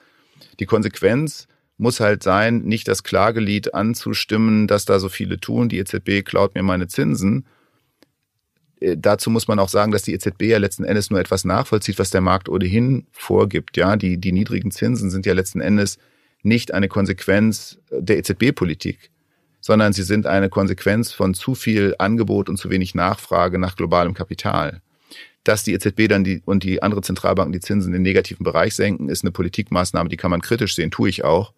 Die 0.60 0.66
Konsequenz 0.66 1.48
muss 1.78 1.98
halt 1.98 2.22
sein, 2.22 2.60
nicht 2.60 2.86
das 2.86 3.02
Klagelied 3.02 3.74
anzustimmen, 3.74 4.68
dass 4.68 4.84
da 4.84 5.00
so 5.00 5.08
viele 5.08 5.40
tun, 5.40 5.68
die 5.68 5.78
EZB 5.78 6.24
klaut 6.24 6.54
mir 6.54 6.62
meine 6.62 6.86
Zinsen, 6.86 7.44
dazu 8.80 9.30
muss 9.30 9.48
man 9.48 9.58
auch 9.58 9.68
sagen, 9.68 9.92
dass 9.92 10.02
die 10.02 10.14
EZB 10.14 10.42
ja 10.42 10.58
letzten 10.58 10.84
Endes 10.84 11.10
nur 11.10 11.20
etwas 11.20 11.44
nachvollzieht, 11.44 11.98
was 11.98 12.10
der 12.10 12.20
Markt 12.20 12.48
ohnehin 12.48 13.06
vorgibt. 13.12 13.76
Ja, 13.76 13.96
die, 13.96 14.18
die 14.18 14.32
niedrigen 14.32 14.70
Zinsen 14.70 15.10
sind 15.10 15.26
ja 15.26 15.32
letzten 15.32 15.60
Endes 15.60 15.98
nicht 16.42 16.72
eine 16.72 16.88
Konsequenz 16.88 17.78
der 17.90 18.18
EZB-Politik, 18.18 19.10
sondern 19.60 19.92
sie 19.92 20.04
sind 20.04 20.26
eine 20.26 20.48
Konsequenz 20.48 21.12
von 21.12 21.34
zu 21.34 21.54
viel 21.54 21.94
Angebot 21.98 22.48
und 22.48 22.56
zu 22.56 22.70
wenig 22.70 22.94
Nachfrage 22.94 23.58
nach 23.58 23.76
globalem 23.76 24.14
Kapital. 24.14 24.80
Dass 25.42 25.64
die 25.64 25.72
EZB 25.72 26.08
dann 26.08 26.24
die, 26.24 26.42
und 26.44 26.62
die 26.62 26.82
andere 26.82 27.02
Zentralbanken 27.02 27.52
die 27.52 27.60
Zinsen 27.60 27.88
in 27.88 27.94
den 27.94 28.02
negativen 28.02 28.44
Bereich 28.44 28.74
senken, 28.74 29.08
ist 29.08 29.24
eine 29.24 29.32
Politikmaßnahme, 29.32 30.08
die 30.08 30.16
kann 30.16 30.30
man 30.30 30.42
kritisch 30.42 30.74
sehen, 30.74 30.90
tue 30.90 31.08
ich 31.08 31.24
auch. 31.24 31.52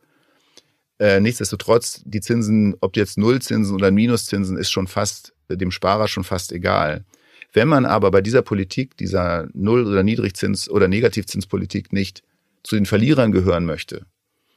Äh, 0.99 1.21
nichtsdestotrotz, 1.21 2.03
die 2.05 2.21
Zinsen, 2.21 2.77
ob 2.81 2.97
jetzt 2.97 3.19
Nullzinsen 3.19 3.75
oder 3.75 3.91
Minuszinsen, 3.91 4.57
ist 4.57 4.71
schon 4.71 4.87
fast 4.87 5.35
dem 5.57 5.71
Sparer 5.71 6.09
schon 6.09 6.25
fast 6.25 6.53
egal. 6.53 7.05
Wenn 7.53 7.69
man 7.69 7.85
aber 7.85 8.11
bei 8.11 8.21
dieser 8.21 8.43
Politik, 8.43 8.97
dieser 8.97 9.49
Null- 9.55 9.87
oder 9.87 10.03
Niedrigzins- 10.03 10.71
oder 10.71 10.89
Negativzinspolitik 10.89 11.93
nicht 11.93 12.23
zu 12.63 12.77
den 12.77 12.87
Verlierern 12.87 13.33
gehören 13.33 13.65
möchte, 13.65 14.07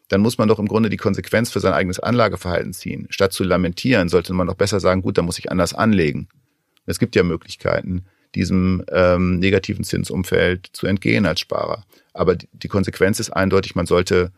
dann 0.09 0.21
muss 0.21 0.37
man 0.37 0.47
doch 0.47 0.59
im 0.59 0.67
Grunde 0.67 0.89
die 0.89 0.97
Konsequenz 0.97 1.49
für 1.49 1.59
sein 1.59 1.73
eigenes 1.73 1.99
Anlageverhalten 1.99 2.73
ziehen. 2.73 3.07
Statt 3.09 3.33
zu 3.33 3.43
lamentieren, 3.43 4.09
sollte 4.09 4.33
man 4.33 4.47
doch 4.47 4.55
besser 4.55 4.79
sagen, 4.79 5.01
gut, 5.01 5.17
dann 5.17 5.25
muss 5.25 5.39
ich 5.39 5.51
anders 5.51 5.73
anlegen. 5.73 6.27
Es 6.85 6.99
gibt 6.99 7.15
ja 7.15 7.23
Möglichkeiten, 7.23 8.05
diesem 8.35 8.83
ähm, 8.91 9.39
negativen 9.39 9.83
Zinsumfeld 9.83 10.69
zu 10.73 10.85
entgehen 10.87 11.25
als 11.25 11.39
Sparer. 11.39 11.85
Aber 12.13 12.35
die 12.35 12.67
Konsequenz 12.67 13.19
ist 13.19 13.31
eindeutig, 13.31 13.75
man 13.75 13.85
sollte 13.85 14.31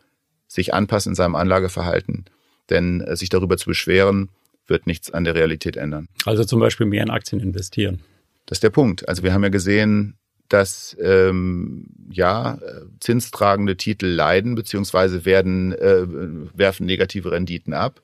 sich 0.46 0.72
anpassen 0.72 1.12
in 1.12 1.16
seinem 1.16 1.34
Anlageverhalten. 1.34 2.24
Denn 2.70 3.00
äh, 3.00 3.16
sich 3.16 3.28
darüber 3.28 3.56
zu 3.56 3.66
beschweren, 3.66 4.30
wird 4.66 4.86
nichts 4.86 5.10
an 5.10 5.24
der 5.24 5.34
Realität 5.34 5.76
ändern. 5.76 6.08
Also 6.24 6.44
zum 6.44 6.60
Beispiel 6.60 6.86
mehr 6.86 7.02
in 7.02 7.10
Aktien 7.10 7.40
investieren. 7.40 8.00
Das 8.46 8.56
ist 8.56 8.62
der 8.62 8.70
Punkt. 8.70 9.08
Also 9.08 9.22
wir 9.22 9.32
haben 9.32 9.42
ja 9.42 9.48
gesehen, 9.48 10.16
dass 10.48 10.96
ähm, 11.00 11.86
ja 12.10 12.58
zinstragende 13.00 13.76
Titel 13.76 14.06
leiden 14.06 14.54
beziehungsweise 14.54 15.24
werden 15.24 15.72
äh, 15.72 16.06
werfen 16.54 16.86
negative 16.86 17.32
Renditen 17.32 17.74
ab. 17.74 18.00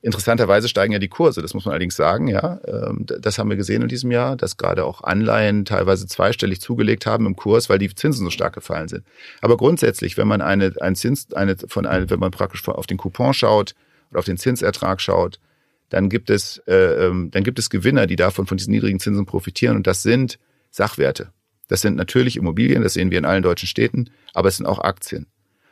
Interessanterweise 0.00 0.68
steigen 0.68 0.92
ja 0.92 1.00
die 1.00 1.08
Kurse, 1.08 1.42
das 1.42 1.54
muss 1.54 1.64
man 1.64 1.72
allerdings 1.72 1.96
sagen, 1.96 2.28
ja. 2.28 2.60
Ähm, 2.66 3.04
das 3.06 3.38
haben 3.38 3.50
wir 3.50 3.56
gesehen 3.56 3.82
in 3.82 3.88
diesem 3.88 4.12
Jahr, 4.12 4.36
dass 4.36 4.56
gerade 4.56 4.84
auch 4.84 5.02
Anleihen 5.02 5.64
teilweise 5.64 6.06
zweistellig 6.06 6.60
zugelegt 6.60 7.04
haben 7.04 7.26
im 7.26 7.34
Kurs, 7.34 7.68
weil 7.68 7.78
die 7.78 7.92
Zinsen 7.92 8.24
so 8.24 8.30
stark 8.30 8.54
gefallen 8.54 8.86
sind. 8.86 9.04
Aber 9.40 9.56
grundsätzlich, 9.56 10.16
wenn 10.16 10.28
man 10.28 10.40
eine, 10.40 10.72
ein 10.80 10.94
Zins, 10.94 11.32
eine 11.32 11.56
von 11.66 11.84
eine, 11.84 12.10
wenn 12.10 12.20
man 12.20 12.30
praktisch 12.30 12.66
auf 12.68 12.86
den 12.86 12.96
Coupon 12.96 13.34
schaut 13.34 13.74
oder 14.10 14.20
auf 14.20 14.24
den 14.24 14.38
Zinsertrag 14.38 15.00
schaut, 15.00 15.40
dann 15.88 16.08
gibt 16.08 16.30
es, 16.30 16.58
äh, 16.66 17.06
ähm, 17.06 17.30
dann 17.30 17.44
gibt 17.44 17.58
es 17.58 17.70
Gewinner, 17.70 18.06
die 18.06 18.16
davon 18.16 18.46
von 18.46 18.56
diesen 18.56 18.72
niedrigen 18.72 19.00
Zinsen 19.00 19.26
profitieren 19.26 19.76
und 19.76 19.86
das 19.86 20.02
sind 20.02 20.38
Sachwerte. 20.70 21.32
Das 21.68 21.80
sind 21.80 21.96
natürlich 21.96 22.36
Immobilien, 22.36 22.82
das 22.82 22.94
sehen 22.94 23.10
wir 23.10 23.18
in 23.18 23.24
allen 23.24 23.42
deutschen 23.42 23.68
Städten, 23.68 24.10
aber 24.32 24.48
es 24.48 24.56
sind 24.56 24.66
auch 24.66 24.78
Aktien. 24.78 25.26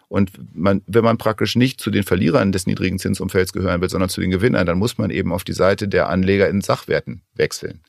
Und 0.09 0.31
man, 0.55 0.83
wenn 0.87 1.03
man 1.03 1.19
praktisch 1.19 1.57
nicht 1.57 1.81
zu 1.81 1.91
den 1.91 2.05
Verlierern 2.05 2.53
des 2.53 2.67
niedrigen 2.67 2.99
Zinsumfelds 2.99 3.53
gehören 3.53 3.81
will, 3.81 3.89
sondern 3.89 4.09
zu 4.09 4.21
den 4.21 4.31
Gewinnern, 4.31 4.67
dann 4.67 4.79
muss 4.79 4.99
man 4.99 5.11
eben 5.11 5.33
auf 5.33 5.43
die 5.43 5.53
Seite 5.53 5.89
der 5.89 6.09
Anleger 6.09 6.49
in 6.49 6.61
Sachwerten 6.61 7.23
wechseln. 7.35 7.81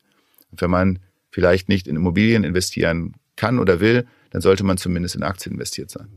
Und 0.52 0.62
wenn 0.62 0.72
man 0.72 1.00
vielleicht 1.30 1.70
nicht 1.70 1.88
in 1.88 1.96
Immobilien 1.96 2.44
investieren 2.44 3.14
kann 3.36 3.60
oder 3.60 3.80
will, 3.80 4.08
dann 4.32 4.42
sollte 4.42 4.64
man 4.64 4.78
zumindest 4.78 5.16
in 5.16 5.24
Aktien 5.24 5.54
investiert 5.54 5.92
sein. 5.92 6.08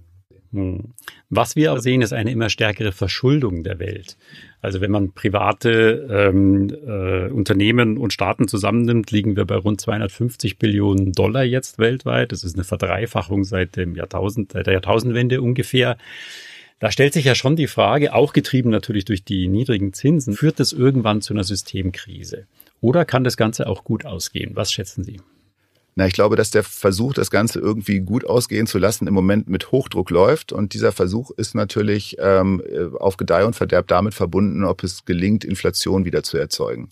Hm. 0.53 0.95
Was 1.29 1.55
wir 1.55 1.71
aber 1.71 1.81
sehen, 1.81 2.03
ist 2.03 2.13
eine 2.13 2.33
immer 2.33 2.51
stärkere 2.51 2.91
Verschuldung 2.91 3.63
der 3.63 3.79
Welt. 3.79 4.17
Also 4.61 4.81
wenn 4.81 4.91
man 4.91 5.13
private 5.13 6.09
ähm, 6.11 6.69
äh, 6.87 7.31
Unternehmen 7.31 7.97
und 7.97 8.13
Staaten 8.13 8.49
zusammennimmt, 8.49 9.11
liegen 9.13 9.37
wir 9.37 9.45
bei 9.45 9.57
rund 9.57 9.81
250 9.81 10.59
Billionen 10.59 11.13
Dollar 11.13 11.45
jetzt 11.45 11.79
weltweit. 11.79 12.33
Das 12.33 12.43
ist 12.43 12.57
eine 12.57 12.65
Verdreifachung 12.65 13.45
seit 13.45 13.77
dem 13.77 13.95
Jahrtausend, 13.95 14.53
seit 14.53 14.67
der 14.67 14.75
Jahrtausendwende 14.75 15.41
ungefähr. 15.41 15.97
Da 16.81 16.91
stellt 16.91 17.13
sich 17.13 17.27
ja 17.27 17.35
schon 17.35 17.57
die 17.57 17.67
Frage, 17.67 18.15
auch 18.15 18.33
getrieben 18.33 18.71
natürlich 18.71 19.05
durch 19.05 19.23
die 19.23 19.49
niedrigen 19.49 19.93
Zinsen, 19.93 20.35
führt 20.35 20.59
das 20.59 20.73
irgendwann 20.73 21.21
zu 21.21 21.33
einer 21.35 21.45
Systemkrise? 21.45 22.47
Oder 22.81 23.05
kann 23.05 23.23
das 23.23 23.37
Ganze 23.37 23.67
auch 23.67 23.85
gut 23.85 24.07
ausgehen? 24.07 24.57
Was 24.57 24.73
schätzen 24.73 25.05
Sie? 25.05 25.21
Na, 25.97 26.07
ich 26.07 26.13
glaube, 26.13 26.37
dass 26.37 26.51
der 26.51 26.63
Versuch, 26.63 27.15
das 27.15 27.31
Ganze 27.31 27.59
irgendwie 27.59 28.01
gut 28.01 28.25
ausgehen 28.25 28.67
zu 28.67 28.79
lassen, 28.79 29.07
im 29.07 29.15
Moment 29.15 29.49
mit 29.49 29.73
Hochdruck 29.73 30.11
läuft. 30.11 30.53
Und 30.53 30.73
dieser 30.73 30.93
Versuch 30.93 31.31
ist 31.33 31.55
natürlich 31.55 32.17
ähm, 32.21 32.63
auf 32.99 33.17
Gedeih 33.17 33.45
und 33.45 33.57
Verderb 33.57 33.89
damit 33.89 34.15
verbunden, 34.15 34.65
ob 34.65 34.85
es 34.85 35.05
gelingt, 35.05 35.45
Inflation 35.45 36.05
wieder 36.05 36.23
zu 36.23 36.39
erzeugen. 36.39 36.91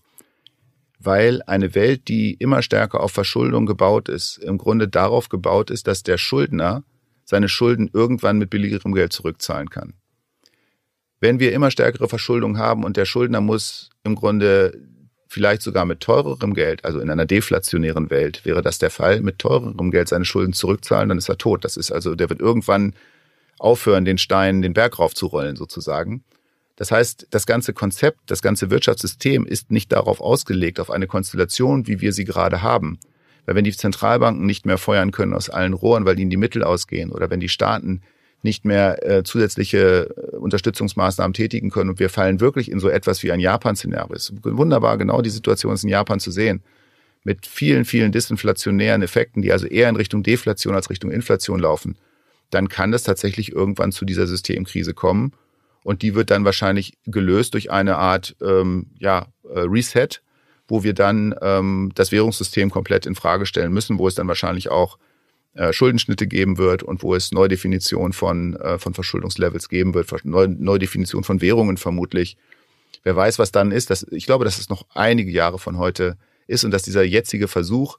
Weil 0.99 1.43
eine 1.47 1.77
Welt, 1.77 2.09
die 2.09 2.35
immer 2.35 2.61
stärker 2.61 3.01
auf 3.01 3.13
Verschuldung 3.13 3.67
gebaut 3.67 4.09
ist, 4.09 4.39
im 4.39 4.59
Grunde 4.59 4.89
darauf 4.89 5.29
gebaut 5.29 5.71
ist, 5.71 5.87
dass 5.87 6.03
der 6.03 6.19
Schuldner 6.19 6.83
seine 7.25 7.49
Schulden 7.49 7.89
irgendwann 7.93 8.39
mit 8.39 8.51
billigerem 8.51 8.95
Geld 8.95 9.13
zurückzahlen 9.13 9.71
kann. 9.71 9.95
Wenn 11.21 11.41
wir 11.41 11.53
immer 11.53 11.71
stärkere 11.71 12.09
Verschuldung 12.09 12.59
haben 12.59 12.85
und 12.85 12.97
der 12.97 13.05
Schuldner 13.05 13.41
muss 13.41 13.91
im 14.03 14.15
Grunde 14.15 14.88
vielleicht 15.29 15.63
sogar 15.63 15.85
mit 15.85 16.01
teurerem 16.01 16.55
Geld, 16.55 16.85
also 16.85 17.01
in 17.01 17.11
einer 17.11 17.27
deflationären 17.27 18.11
Welt 18.11 18.45
wäre 18.45 18.63
das 18.63 18.79
der 18.79 18.91
Fall, 18.91 19.21
mit 19.21 19.39
teurerem 19.39 19.91
Geld 19.91 20.09
seine 20.09 20.25
Schulden 20.25 20.55
zurückzahlen, 20.55 21.11
dann 21.11 21.19
ist 21.19 21.29
er 21.29 21.39
tot. 21.39 21.65
Das 21.65 21.77
ist 21.77 21.93
also, 21.93 22.15
der 22.15 22.31
wird 22.31 22.41
irgendwann 22.41 22.95
aufhören, 23.59 24.05
den 24.05 24.19
Stein 24.19 24.63
den 24.63 24.73
Berg 24.73 24.99
raufzurollen 24.99 25.57
sozusagen. 25.57 26.25
Das 26.77 26.91
heißt, 26.91 27.27
das 27.31 27.45
ganze 27.45 27.75
Konzept, 27.75 28.19
das 28.27 28.41
ganze 28.41 28.71
Wirtschaftssystem 28.71 29.45
ist 29.45 29.71
nicht 29.71 29.93
darauf 29.93 30.21
ausgelegt, 30.21 30.81
auf 30.81 30.91
eine 30.91 31.07
Konstellation, 31.07 31.87
wie 31.87 32.01
wir 32.01 32.13
sie 32.13 32.25
gerade 32.25 32.63
haben. 32.63 32.99
Weil 33.45 33.57
wenn 33.57 33.65
die 33.65 33.77
Zentralbanken 33.77 34.47
nicht 34.47 34.65
mehr 34.65 34.79
feuern 34.79 35.11
können 35.11 35.35
aus 35.35 35.51
allen 35.51 35.75
Rohren, 35.75 36.07
weil 36.07 36.19
ihnen 36.19 36.31
die 36.31 36.37
Mittel 36.37 36.63
ausgehen, 36.63 37.11
oder 37.11 37.31
wenn 37.31 37.41
die 37.41 37.49
Staaten 37.49 38.03
nicht 38.43 38.65
mehr 38.65 39.05
äh, 39.07 39.23
zusätzliche 39.25 40.15
äh, 40.33 40.37
Unterstützungsmaßnahmen 40.37 41.35
tätigen 41.35 41.71
können. 41.71 41.91
Und 41.91 41.99
wir 41.99 42.11
fallen 42.11 42.41
wirklich 42.41 42.71
in 42.71 42.79
so 42.79 42.89
etwas 42.89 43.23
wie 43.23 43.33
ein 43.33 43.41
Japan-Szenario. 43.41 44.15
Es 44.15 44.31
ist 44.31 44.45
wunderbar, 44.45 44.97
genau 44.99 45.23
die 45.23 45.31
Situation 45.31 45.75
ist 45.75 45.85
in 45.85 45.91
Japan 45.91 46.21
zu 46.21 46.31
sehen. 46.31 46.63
Mit 47.25 47.47
vielen, 47.47 47.85
vielen 47.85 48.13
disinflationären 48.13 49.03
Effekten, 49.03 49.43
die 49.43 49.53
also 49.53 49.67
eher 49.67 49.89
in 49.89 49.97
Richtung 49.97 50.23
Deflation 50.23 50.75
als 50.75 50.89
Richtung 50.89 51.11
Inflation 51.11 51.59
laufen. 51.59 51.97
Dann 52.51 52.69
kann 52.69 52.93
das 52.93 53.03
tatsächlich 53.03 53.53
irgendwann 53.53 53.93
zu 53.93 54.05
dieser 54.05 54.27
Systemkrise 54.27 54.95
kommen. 54.95 55.33
Und 55.83 56.03
die 56.03 56.15
wird 56.15 56.31
dann 56.31 56.45
wahrscheinlich 56.45 56.97
gelöst 57.07 57.55
durch 57.55 57.71
eine 57.71 57.97
Art 57.97 58.37
ähm, 58.41 58.87
ja, 58.99 59.27
äh, 59.53 59.61
Reset, 59.61 60.09
wo 60.69 60.85
wir 60.85 60.93
dann 60.93 61.35
ähm, 61.41 61.91
das 61.95 62.13
Währungssystem 62.13 62.71
komplett 62.71 63.07
in 63.07 63.15
Frage 63.15 63.47
stellen 63.47 63.73
müssen, 63.73 63.99
wo 63.99 64.07
es 64.07 64.15
dann 64.15 64.29
wahrscheinlich 64.29 64.71
auch 64.71 64.99
äh, 65.59 65.73
Schuldenschnitte 65.73 66.29
geben 66.29 66.57
wird 66.57 66.85
und 66.85 67.03
wo 67.03 67.17
es 67.17 67.33
Neudefinition 67.33 68.13
von, 68.13 68.55
äh, 68.55 68.79
von 68.79 68.95
Verschuldungslevels 68.95 69.69
geben 69.69 69.93
wird, 69.93 70.09
Neudefinition 70.25 71.25
von 71.25 71.41
Währungen 71.41 71.77
vermutlich. 71.77 72.37
Wer 73.03 73.17
weiß, 73.17 73.41
was 73.41 73.51
dann 73.51 73.73
ist. 73.73 73.91
Das, 73.91 74.07
ich 74.13 74.27
glaube, 74.27 74.45
dass 74.45 74.61
es 74.61 74.69
noch 74.69 74.87
einige 74.95 75.33
Jahre 75.33 75.59
von 75.59 75.77
heute 75.77 76.17
ist 76.47 76.63
und 76.63 76.71
dass 76.71 76.85
dieser 76.85 77.03
jetzige 77.03 77.49
Versuch 77.49 77.99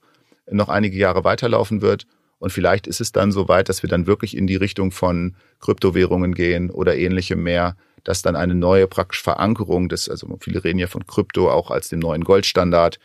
noch 0.50 0.70
einige 0.70 0.98
Jahre 0.98 1.26
weiterlaufen 1.26 1.82
wird. 1.82 2.08
Und 2.38 2.54
vielleicht 2.54 2.88
ist 2.88 3.02
es 3.02 3.12
dann 3.12 3.34
so 3.34 3.50
weit, 3.50 3.68
dass 3.68 3.84
wir 3.84 3.90
dann 3.90 4.08
wirklich 4.08 4.38
in 4.38 4.48
die 4.48 4.56
Richtung 4.56 4.92
von 4.92 5.36
Kryptowährungen 5.60 6.34
gehen 6.34 6.70
oder 6.70 6.96
ähnlichem 6.96 7.44
mehr, 7.44 7.76
dass 8.06 8.22
dann 8.22 8.38
eine 8.38 8.56
neue 8.56 8.88
praktische 8.88 9.24
Verankerung 9.24 9.90
des, 9.90 10.08
also 10.08 10.38
viele 10.40 10.64
reden 10.64 10.80
ja 10.80 10.88
von 10.88 11.06
Krypto 11.06 11.52
auch 11.52 11.72
als 11.72 11.90
dem 11.90 12.00
neuen 12.00 12.24
Goldstandard, 12.24 13.00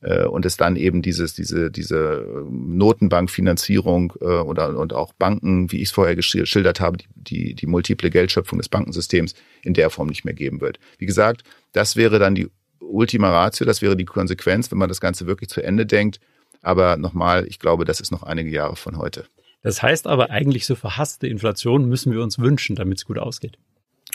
und 0.00 0.46
es 0.46 0.56
dann 0.56 0.76
eben 0.76 1.02
dieses, 1.02 1.34
diese, 1.34 1.70
diese 1.70 2.46
Notenbankfinanzierung 2.50 4.12
äh, 4.20 4.24
oder 4.24 4.78
und 4.78 4.92
auch 4.92 5.12
Banken, 5.12 5.72
wie 5.72 5.78
ich 5.78 5.88
es 5.88 5.90
vorher 5.90 6.14
geschildert 6.14 6.80
habe, 6.80 6.98
die, 6.98 7.06
die, 7.16 7.54
die 7.54 7.66
multiple 7.66 8.10
Geldschöpfung 8.10 8.58
des 8.58 8.68
Bankensystems 8.68 9.34
in 9.62 9.74
der 9.74 9.90
Form 9.90 10.08
nicht 10.08 10.24
mehr 10.24 10.34
geben 10.34 10.60
wird. 10.60 10.78
Wie 10.98 11.06
gesagt, 11.06 11.42
das 11.72 11.96
wäre 11.96 12.18
dann 12.18 12.36
die 12.36 12.48
Ultima 12.80 13.28
Ratio, 13.30 13.66
das 13.66 13.82
wäre 13.82 13.96
die 13.96 14.04
Konsequenz, 14.04 14.70
wenn 14.70 14.78
man 14.78 14.88
das 14.88 15.00
Ganze 15.00 15.26
wirklich 15.26 15.50
zu 15.50 15.62
Ende 15.62 15.84
denkt. 15.84 16.20
Aber 16.62 16.96
nochmal, 16.96 17.46
ich 17.46 17.58
glaube, 17.58 17.84
das 17.84 18.00
ist 18.00 18.10
noch 18.10 18.22
einige 18.22 18.50
Jahre 18.50 18.76
von 18.76 18.98
heute. 18.98 19.26
Das 19.62 19.82
heißt 19.82 20.06
aber 20.06 20.30
eigentlich, 20.30 20.66
so 20.66 20.74
verhasste 20.74 21.26
Inflation 21.26 21.88
müssen 21.88 22.12
wir 22.12 22.22
uns 22.22 22.38
wünschen, 22.38 22.76
damit 22.76 22.98
es 22.98 23.04
gut 23.04 23.18
ausgeht. 23.18 23.58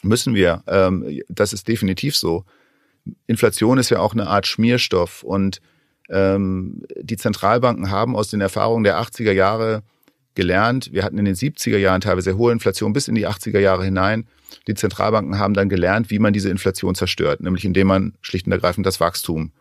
Müssen 0.02 0.34
wir. 0.34 0.64
Ähm, 0.68 1.22
das 1.30 1.54
ist 1.54 1.68
definitiv 1.68 2.16
so. 2.16 2.46
Inflation 3.28 3.78
ist 3.78 3.90
ja 3.90 4.00
auch 4.00 4.14
eine 4.14 4.28
Art 4.28 4.48
Schmierstoff 4.48 5.24
und 5.24 5.62
ähm, 6.14 6.84
die 7.02 7.18
Zentralbanken 7.18 7.90
haben 7.90 8.16
aus 8.16 8.30
den 8.30 8.40
Erfahrungen 8.40 8.84
der 8.84 9.02
80er 9.02 9.32
Jahre 9.32 9.82
gelernt. 10.36 10.92
Wir 10.94 11.04
hatten 11.04 11.18
in 11.18 11.26
den 11.26 11.36
70er 11.36 11.78
Jahren 11.78 12.02
teilweise 12.02 12.38
hohe 12.38 12.52
Inflation 12.52 12.94
bis 12.94 13.08
in 13.08 13.16
die 13.16 13.28
80er 13.28 13.60
Jahre 13.60 13.84
hinein. 13.84 14.28
Die 14.68 14.76
Zentralbanken 14.76 15.40
haben 15.40 15.54
dann 15.54 15.70
gelernt, 15.70 16.10
wie 16.12 16.20
man 16.20 16.34
diese 16.34 16.50
Inflation 16.50 16.96
zerstört, 16.96 17.42
nämlich 17.42 17.66
indem 17.66 17.88
man 17.88 18.14
schlicht 18.22 18.46
und 18.46 18.52
ergreifend 18.52 18.86
das 18.86 19.00
Wachstum 19.00 19.52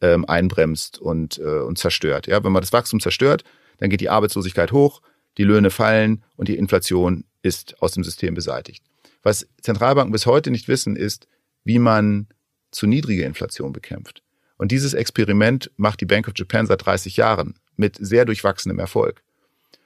ähm, 0.00 0.24
einbremst 0.24 0.98
und, 0.98 1.38
äh, 1.38 1.60
und 1.60 1.78
zerstört. 1.78 2.28
Ja, 2.28 2.42
wenn 2.44 2.52
man 2.52 2.62
das 2.62 2.72
Wachstum 2.72 3.00
zerstört, 3.00 3.44
dann 3.78 3.90
geht 3.90 4.00
die 4.00 4.08
Arbeitslosigkeit 4.08 4.72
hoch, 4.72 5.02
die 5.38 5.44
Löhne 5.44 5.70
fallen 5.70 6.22
und 6.36 6.48
die 6.48 6.56
Inflation 6.56 7.24
ist 7.42 7.80
aus 7.82 7.92
dem 7.92 8.04
System 8.04 8.34
beseitigt. 8.34 8.84
Was 9.22 9.48
Zentralbanken 9.60 10.12
bis 10.12 10.26
heute 10.26 10.50
nicht 10.50 10.68
wissen, 10.68 10.94
ist, 10.94 11.26
wie 11.64 11.78
man 11.78 12.28
zu 12.70 12.86
niedrige 12.86 13.24
Inflation 13.24 13.72
bekämpft. 13.72 14.22
Und 14.58 14.72
dieses 14.72 14.94
Experiment 14.94 15.70
macht 15.76 16.00
die 16.00 16.06
Bank 16.06 16.28
of 16.28 16.34
Japan 16.36 16.66
seit 16.66 16.84
30 16.84 17.16
Jahren 17.16 17.54
mit 17.76 17.96
sehr 18.00 18.24
durchwachsenem 18.24 18.78
Erfolg. 18.78 19.22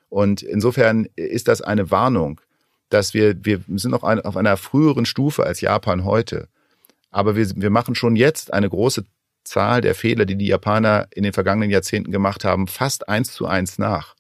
Und 0.09 0.43
insofern 0.43 1.09
ist 1.17 1.49
das 1.49 1.61
eine 1.61 1.91
Warnung, 1.91 2.41
dass 2.89 3.15
wir, 3.15 3.45
wir 3.45 3.61
sind 3.77 3.93
noch 3.93 4.03
auf 4.03 4.37
einer 4.37 4.57
früheren 4.57 5.07
Stufe 5.07 5.45
als 5.45 5.61
Japan 5.61 6.05
heute. 6.05 6.49
Aber 7.11 7.37
wir, 7.37 7.49
wir 7.57 7.71
machen 7.71 7.95
schon 7.95 8.17
jetzt 8.17 8.53
eine 8.53 8.69
große 8.69 9.05
Zahl 9.45 9.81
der 9.81 9.95
Fehler, 9.95 10.27
die 10.27 10.37
die 10.37 10.47
Japaner 10.47 11.09
in 11.13 11.23
den 11.23 11.33
vergangenen 11.33 11.71
Jahrzehnten 11.71 12.13
gemacht 12.13 12.45
haben, 12.45 12.67
fast 12.67 13.09
eins 13.09 13.33
zu 13.33 13.47
eins 13.47 13.79
nach. 13.79 14.15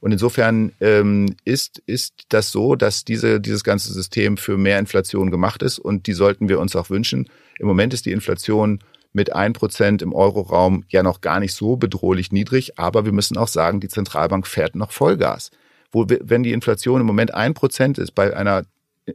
Und 0.00 0.12
insofern 0.12 0.72
ähm, 0.80 1.36
ist, 1.44 1.82
ist 1.86 2.14
das 2.30 2.50
so, 2.50 2.74
dass 2.74 3.04
diese, 3.04 3.40
dieses 3.40 3.64
ganze 3.64 3.92
System 3.92 4.36
für 4.36 4.56
mehr 4.56 4.78
Inflation 4.78 5.30
gemacht 5.30 5.62
ist 5.62 5.78
und 5.78 6.06
die 6.06 6.14
sollten 6.14 6.48
wir 6.48 6.58
uns 6.58 6.74
auch 6.74 6.90
wünschen. 6.90 7.28
Im 7.58 7.66
Moment 7.66 7.92
ist 7.92 8.06
die 8.06 8.12
Inflation 8.12 8.80
mit 9.12 9.32
ein 9.32 9.52
Prozent 9.52 10.02
im 10.02 10.12
Euroraum 10.12 10.84
ja 10.88 11.02
noch 11.02 11.20
gar 11.20 11.40
nicht 11.40 11.54
so 11.54 11.76
bedrohlich 11.76 12.32
niedrig. 12.32 12.78
Aber 12.78 13.04
wir 13.04 13.12
müssen 13.12 13.36
auch 13.36 13.48
sagen, 13.48 13.80
die 13.80 13.88
Zentralbank 13.88 14.46
fährt 14.46 14.76
noch 14.76 14.92
Vollgas. 14.92 15.50
Wo, 15.92 16.06
wenn 16.08 16.42
die 16.42 16.52
Inflation 16.52 17.00
im 17.00 17.06
Moment 17.06 17.34
ein 17.34 17.54
Prozent 17.54 17.98
ist 17.98 18.12
bei 18.12 18.36
einer 18.36 18.64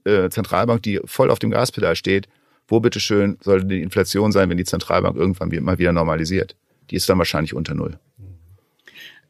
äh, 0.03 0.29
Zentralbank, 0.29 0.83
die 0.83 0.99
voll 1.05 1.31
auf 1.31 1.39
dem 1.39 1.51
Gaspedal 1.51 1.95
steht, 1.95 2.27
wo 2.67 2.79
bitteschön 2.79 3.37
sollte 3.41 3.67
die 3.67 3.81
Inflation 3.81 4.31
sein, 4.31 4.49
wenn 4.49 4.57
die 4.57 4.65
Zentralbank 4.65 5.15
irgendwann 5.15 5.49
mal 5.63 5.77
wieder 5.77 5.93
normalisiert? 5.93 6.55
Die 6.89 6.95
ist 6.95 7.07
dann 7.07 7.17
wahrscheinlich 7.17 7.53
unter 7.53 7.75
Null. 7.75 7.99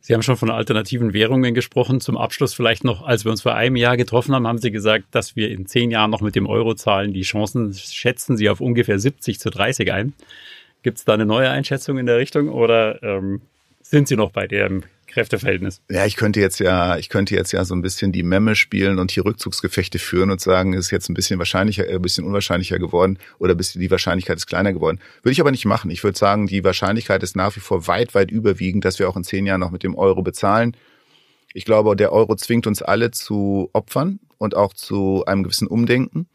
Sie 0.05 0.13
haben 0.13 0.21
schon 0.21 0.37
von 0.37 0.51
alternativen 0.51 1.13
Währungen 1.13 1.55
gesprochen. 1.55 1.99
Zum 1.99 2.15
Abschluss 2.15 2.53
vielleicht 2.53 2.83
noch, 2.83 3.01
als 3.01 3.25
wir 3.25 3.31
uns 3.31 3.41
vor 3.41 3.55
einem 3.55 3.75
Jahr 3.75 3.97
getroffen 3.97 4.35
haben, 4.35 4.45
haben 4.45 4.59
Sie 4.59 4.69
gesagt, 4.69 5.05
dass 5.09 5.35
wir 5.35 5.49
in 5.49 5.65
zehn 5.65 5.89
Jahren 5.89 6.11
noch 6.11 6.21
mit 6.21 6.35
dem 6.35 6.45
Euro 6.45 6.75
zahlen. 6.75 7.11
Die 7.11 7.23
Chancen 7.23 7.73
schätzen 7.73 8.37
Sie 8.37 8.47
auf 8.47 8.61
ungefähr 8.61 8.99
70 8.99 9.39
zu 9.39 9.49
30 9.49 9.91
ein. 9.91 10.13
Gibt 10.83 10.99
es 10.99 11.05
da 11.05 11.15
eine 11.15 11.25
neue 11.25 11.49
Einschätzung 11.49 11.97
in 11.97 12.05
der 12.05 12.19
Richtung 12.19 12.49
oder 12.49 13.01
ähm, 13.01 13.41
sind 13.89 14.07
Sie 14.07 14.15
noch 14.15 14.31
bei 14.31 14.47
dem 14.47 14.83
Kräfteverhältnis? 15.07 15.81
Ja, 15.89 16.05
ich 16.05 16.15
könnte 16.15 16.39
jetzt 16.39 16.59
ja, 16.59 16.97
ich 16.97 17.09
könnte 17.09 17.35
jetzt 17.35 17.51
ja 17.51 17.63
so 17.63 17.75
ein 17.75 17.81
bisschen 17.81 18.11
die 18.11 18.23
Memme 18.23 18.55
spielen 18.55 18.99
und 18.99 19.11
hier 19.11 19.23
Rückzugsgefechte 19.23 19.99
führen 19.99 20.31
und 20.31 20.41
sagen, 20.41 20.73
es 20.73 20.85
ist 20.85 20.91
jetzt 20.91 21.09
ein 21.09 21.13
bisschen 21.13 21.39
wahrscheinlicher, 21.39 21.87
äh, 21.87 21.95
ein 21.95 22.01
bisschen 22.01 22.25
unwahrscheinlicher 22.25 22.79
geworden 22.79 23.19
oder 23.39 23.55
die 23.55 23.91
Wahrscheinlichkeit 23.91 24.37
ist 24.37 24.47
kleiner 24.47 24.73
geworden. 24.73 24.99
Würde 25.21 25.33
ich 25.33 25.39
aber 25.39 25.51
nicht 25.51 25.65
machen. 25.65 25.91
Ich 25.91 26.03
würde 26.03 26.17
sagen, 26.17 26.47
die 26.47 26.63
Wahrscheinlichkeit 26.63 27.23
ist 27.23 27.35
nach 27.35 27.55
wie 27.55 27.61
vor 27.61 27.87
weit, 27.87 28.15
weit 28.15 28.31
überwiegend, 28.31 28.83
dass 28.83 28.99
wir 28.99 29.07
auch 29.07 29.15
in 29.15 29.23
zehn 29.23 29.45
Jahren 29.45 29.61
noch 29.61 29.71
mit 29.71 29.83
dem 29.83 29.95
Euro 29.95 30.23
bezahlen. 30.23 30.75
Ich 31.53 31.63
glaube, 31.63 31.95
der 31.95 32.11
Euro 32.11 32.35
zwingt 32.35 32.67
uns 32.67 32.81
alle 32.81 33.11
zu 33.11 33.69
Opfern 33.71 34.19
und 34.37 34.55
auch 34.55 34.73
zu 34.73 35.23
einem 35.25 35.43
gewissen 35.43 35.67
Umdenken. 35.67 36.27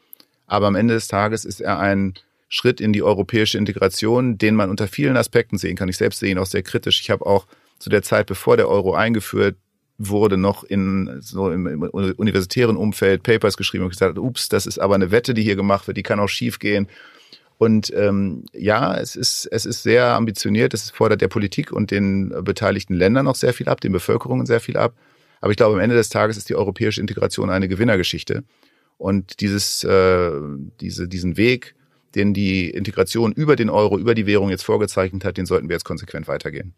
Aber 0.46 0.68
am 0.68 0.76
Ende 0.76 0.94
des 0.94 1.08
Tages 1.08 1.44
ist 1.44 1.60
er 1.60 1.78
ein 1.78 2.14
Schritt 2.50 2.80
in 2.80 2.92
die 2.92 3.02
europäische 3.02 3.56
Integration, 3.56 4.36
den 4.36 4.56
man 4.56 4.70
unter 4.70 4.88
vielen 4.88 5.16
Aspekten 5.16 5.56
sehen 5.56 5.76
kann. 5.76 5.88
Ich 5.88 5.96
selbst 5.96 6.18
sehe 6.18 6.32
ihn 6.32 6.38
auch 6.38 6.46
sehr 6.46 6.64
kritisch. 6.64 7.00
Ich 7.00 7.08
habe 7.08 7.24
auch 7.24 7.46
zu 7.78 7.88
der 7.88 8.02
Zeit, 8.02 8.26
bevor 8.26 8.56
der 8.56 8.68
Euro 8.68 8.92
eingeführt 8.92 9.56
wurde, 9.98 10.36
noch 10.36 10.64
in 10.64 11.18
so 11.20 11.50
im, 11.52 11.66
im 11.66 11.82
universitären 11.82 12.76
Umfeld 12.76 13.22
Papers 13.22 13.56
geschrieben 13.56 13.84
und 13.84 13.90
gesagt, 13.90 14.18
ups, 14.18 14.48
das 14.48 14.66
ist 14.66 14.78
aber 14.78 14.96
eine 14.96 15.12
Wette, 15.12 15.32
die 15.32 15.42
hier 15.42 15.56
gemacht 15.56 15.86
wird, 15.86 15.96
die 15.96 16.02
kann 16.02 16.18
auch 16.18 16.28
schief 16.28 16.58
gehen. 16.58 16.88
Und 17.56 17.92
ähm, 17.94 18.44
ja, 18.52 18.96
es 18.96 19.14
ist, 19.14 19.46
es 19.52 19.64
ist 19.64 19.84
sehr 19.84 20.06
ambitioniert, 20.06 20.74
es 20.74 20.90
fordert 20.90 21.20
der 21.20 21.28
Politik 21.28 21.70
und 21.70 21.92
den 21.92 22.30
beteiligten 22.42 22.94
Ländern 22.94 23.26
noch 23.26 23.36
sehr 23.36 23.52
viel 23.52 23.68
ab, 23.68 23.80
den 23.80 23.92
Bevölkerungen 23.92 24.46
sehr 24.46 24.60
viel 24.60 24.76
ab. 24.76 24.94
Aber 25.40 25.52
ich 25.52 25.56
glaube, 25.56 25.74
am 25.74 25.80
Ende 25.80 25.94
des 25.94 26.08
Tages 26.08 26.36
ist 26.36 26.48
die 26.48 26.56
europäische 26.56 27.00
Integration 27.00 27.48
eine 27.48 27.68
Gewinnergeschichte. 27.68 28.42
Und 28.98 29.40
dieses, 29.40 29.84
äh, 29.84 30.32
diese, 30.80 31.06
diesen 31.06 31.36
Weg, 31.36 31.74
den 32.14 32.34
die 32.34 32.70
Integration 32.70 33.32
über 33.32 33.56
den 33.56 33.70
Euro, 33.70 33.98
über 33.98 34.14
die 34.14 34.26
Währung 34.26 34.50
jetzt 34.50 34.62
vorgezeichnet 34.62 35.24
hat, 35.24 35.36
den 35.36 35.46
sollten 35.46 35.68
wir 35.68 35.74
jetzt 35.74 35.84
konsequent 35.84 36.28
weitergehen. 36.28 36.74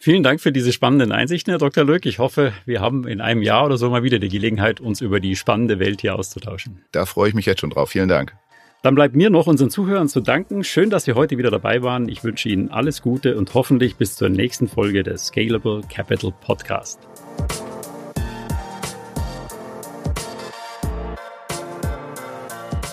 Vielen 0.00 0.22
Dank 0.22 0.40
für 0.40 0.52
diese 0.52 0.72
spannenden 0.72 1.10
Einsichten, 1.10 1.50
Herr 1.50 1.58
Dr. 1.58 1.84
Löck. 1.84 2.06
Ich 2.06 2.20
hoffe, 2.20 2.52
wir 2.66 2.80
haben 2.80 3.06
in 3.08 3.20
einem 3.20 3.42
Jahr 3.42 3.66
oder 3.66 3.76
so 3.76 3.90
mal 3.90 4.04
wieder 4.04 4.20
die 4.20 4.28
Gelegenheit, 4.28 4.80
uns 4.80 5.00
über 5.00 5.18
die 5.18 5.34
spannende 5.34 5.80
Welt 5.80 6.02
hier 6.02 6.14
auszutauschen. 6.14 6.82
Da 6.92 7.04
freue 7.04 7.30
ich 7.30 7.34
mich 7.34 7.46
jetzt 7.46 7.60
schon 7.60 7.70
drauf. 7.70 7.90
Vielen 7.90 8.08
Dank. 8.08 8.32
Dann 8.82 8.94
bleibt 8.94 9.16
mir 9.16 9.28
noch 9.28 9.48
unseren 9.48 9.70
Zuhörern 9.70 10.08
zu 10.08 10.20
danken. 10.20 10.62
Schön, 10.62 10.88
dass 10.88 11.04
Sie 11.04 11.14
heute 11.14 11.36
wieder 11.36 11.50
dabei 11.50 11.82
waren. 11.82 12.08
Ich 12.08 12.22
wünsche 12.22 12.48
Ihnen 12.48 12.70
alles 12.70 13.02
Gute 13.02 13.36
und 13.36 13.52
hoffentlich 13.54 13.96
bis 13.96 14.14
zur 14.14 14.28
nächsten 14.28 14.68
Folge 14.68 15.02
des 15.02 15.26
Scalable 15.26 15.80
Capital 15.92 16.32
Podcast. 16.40 17.00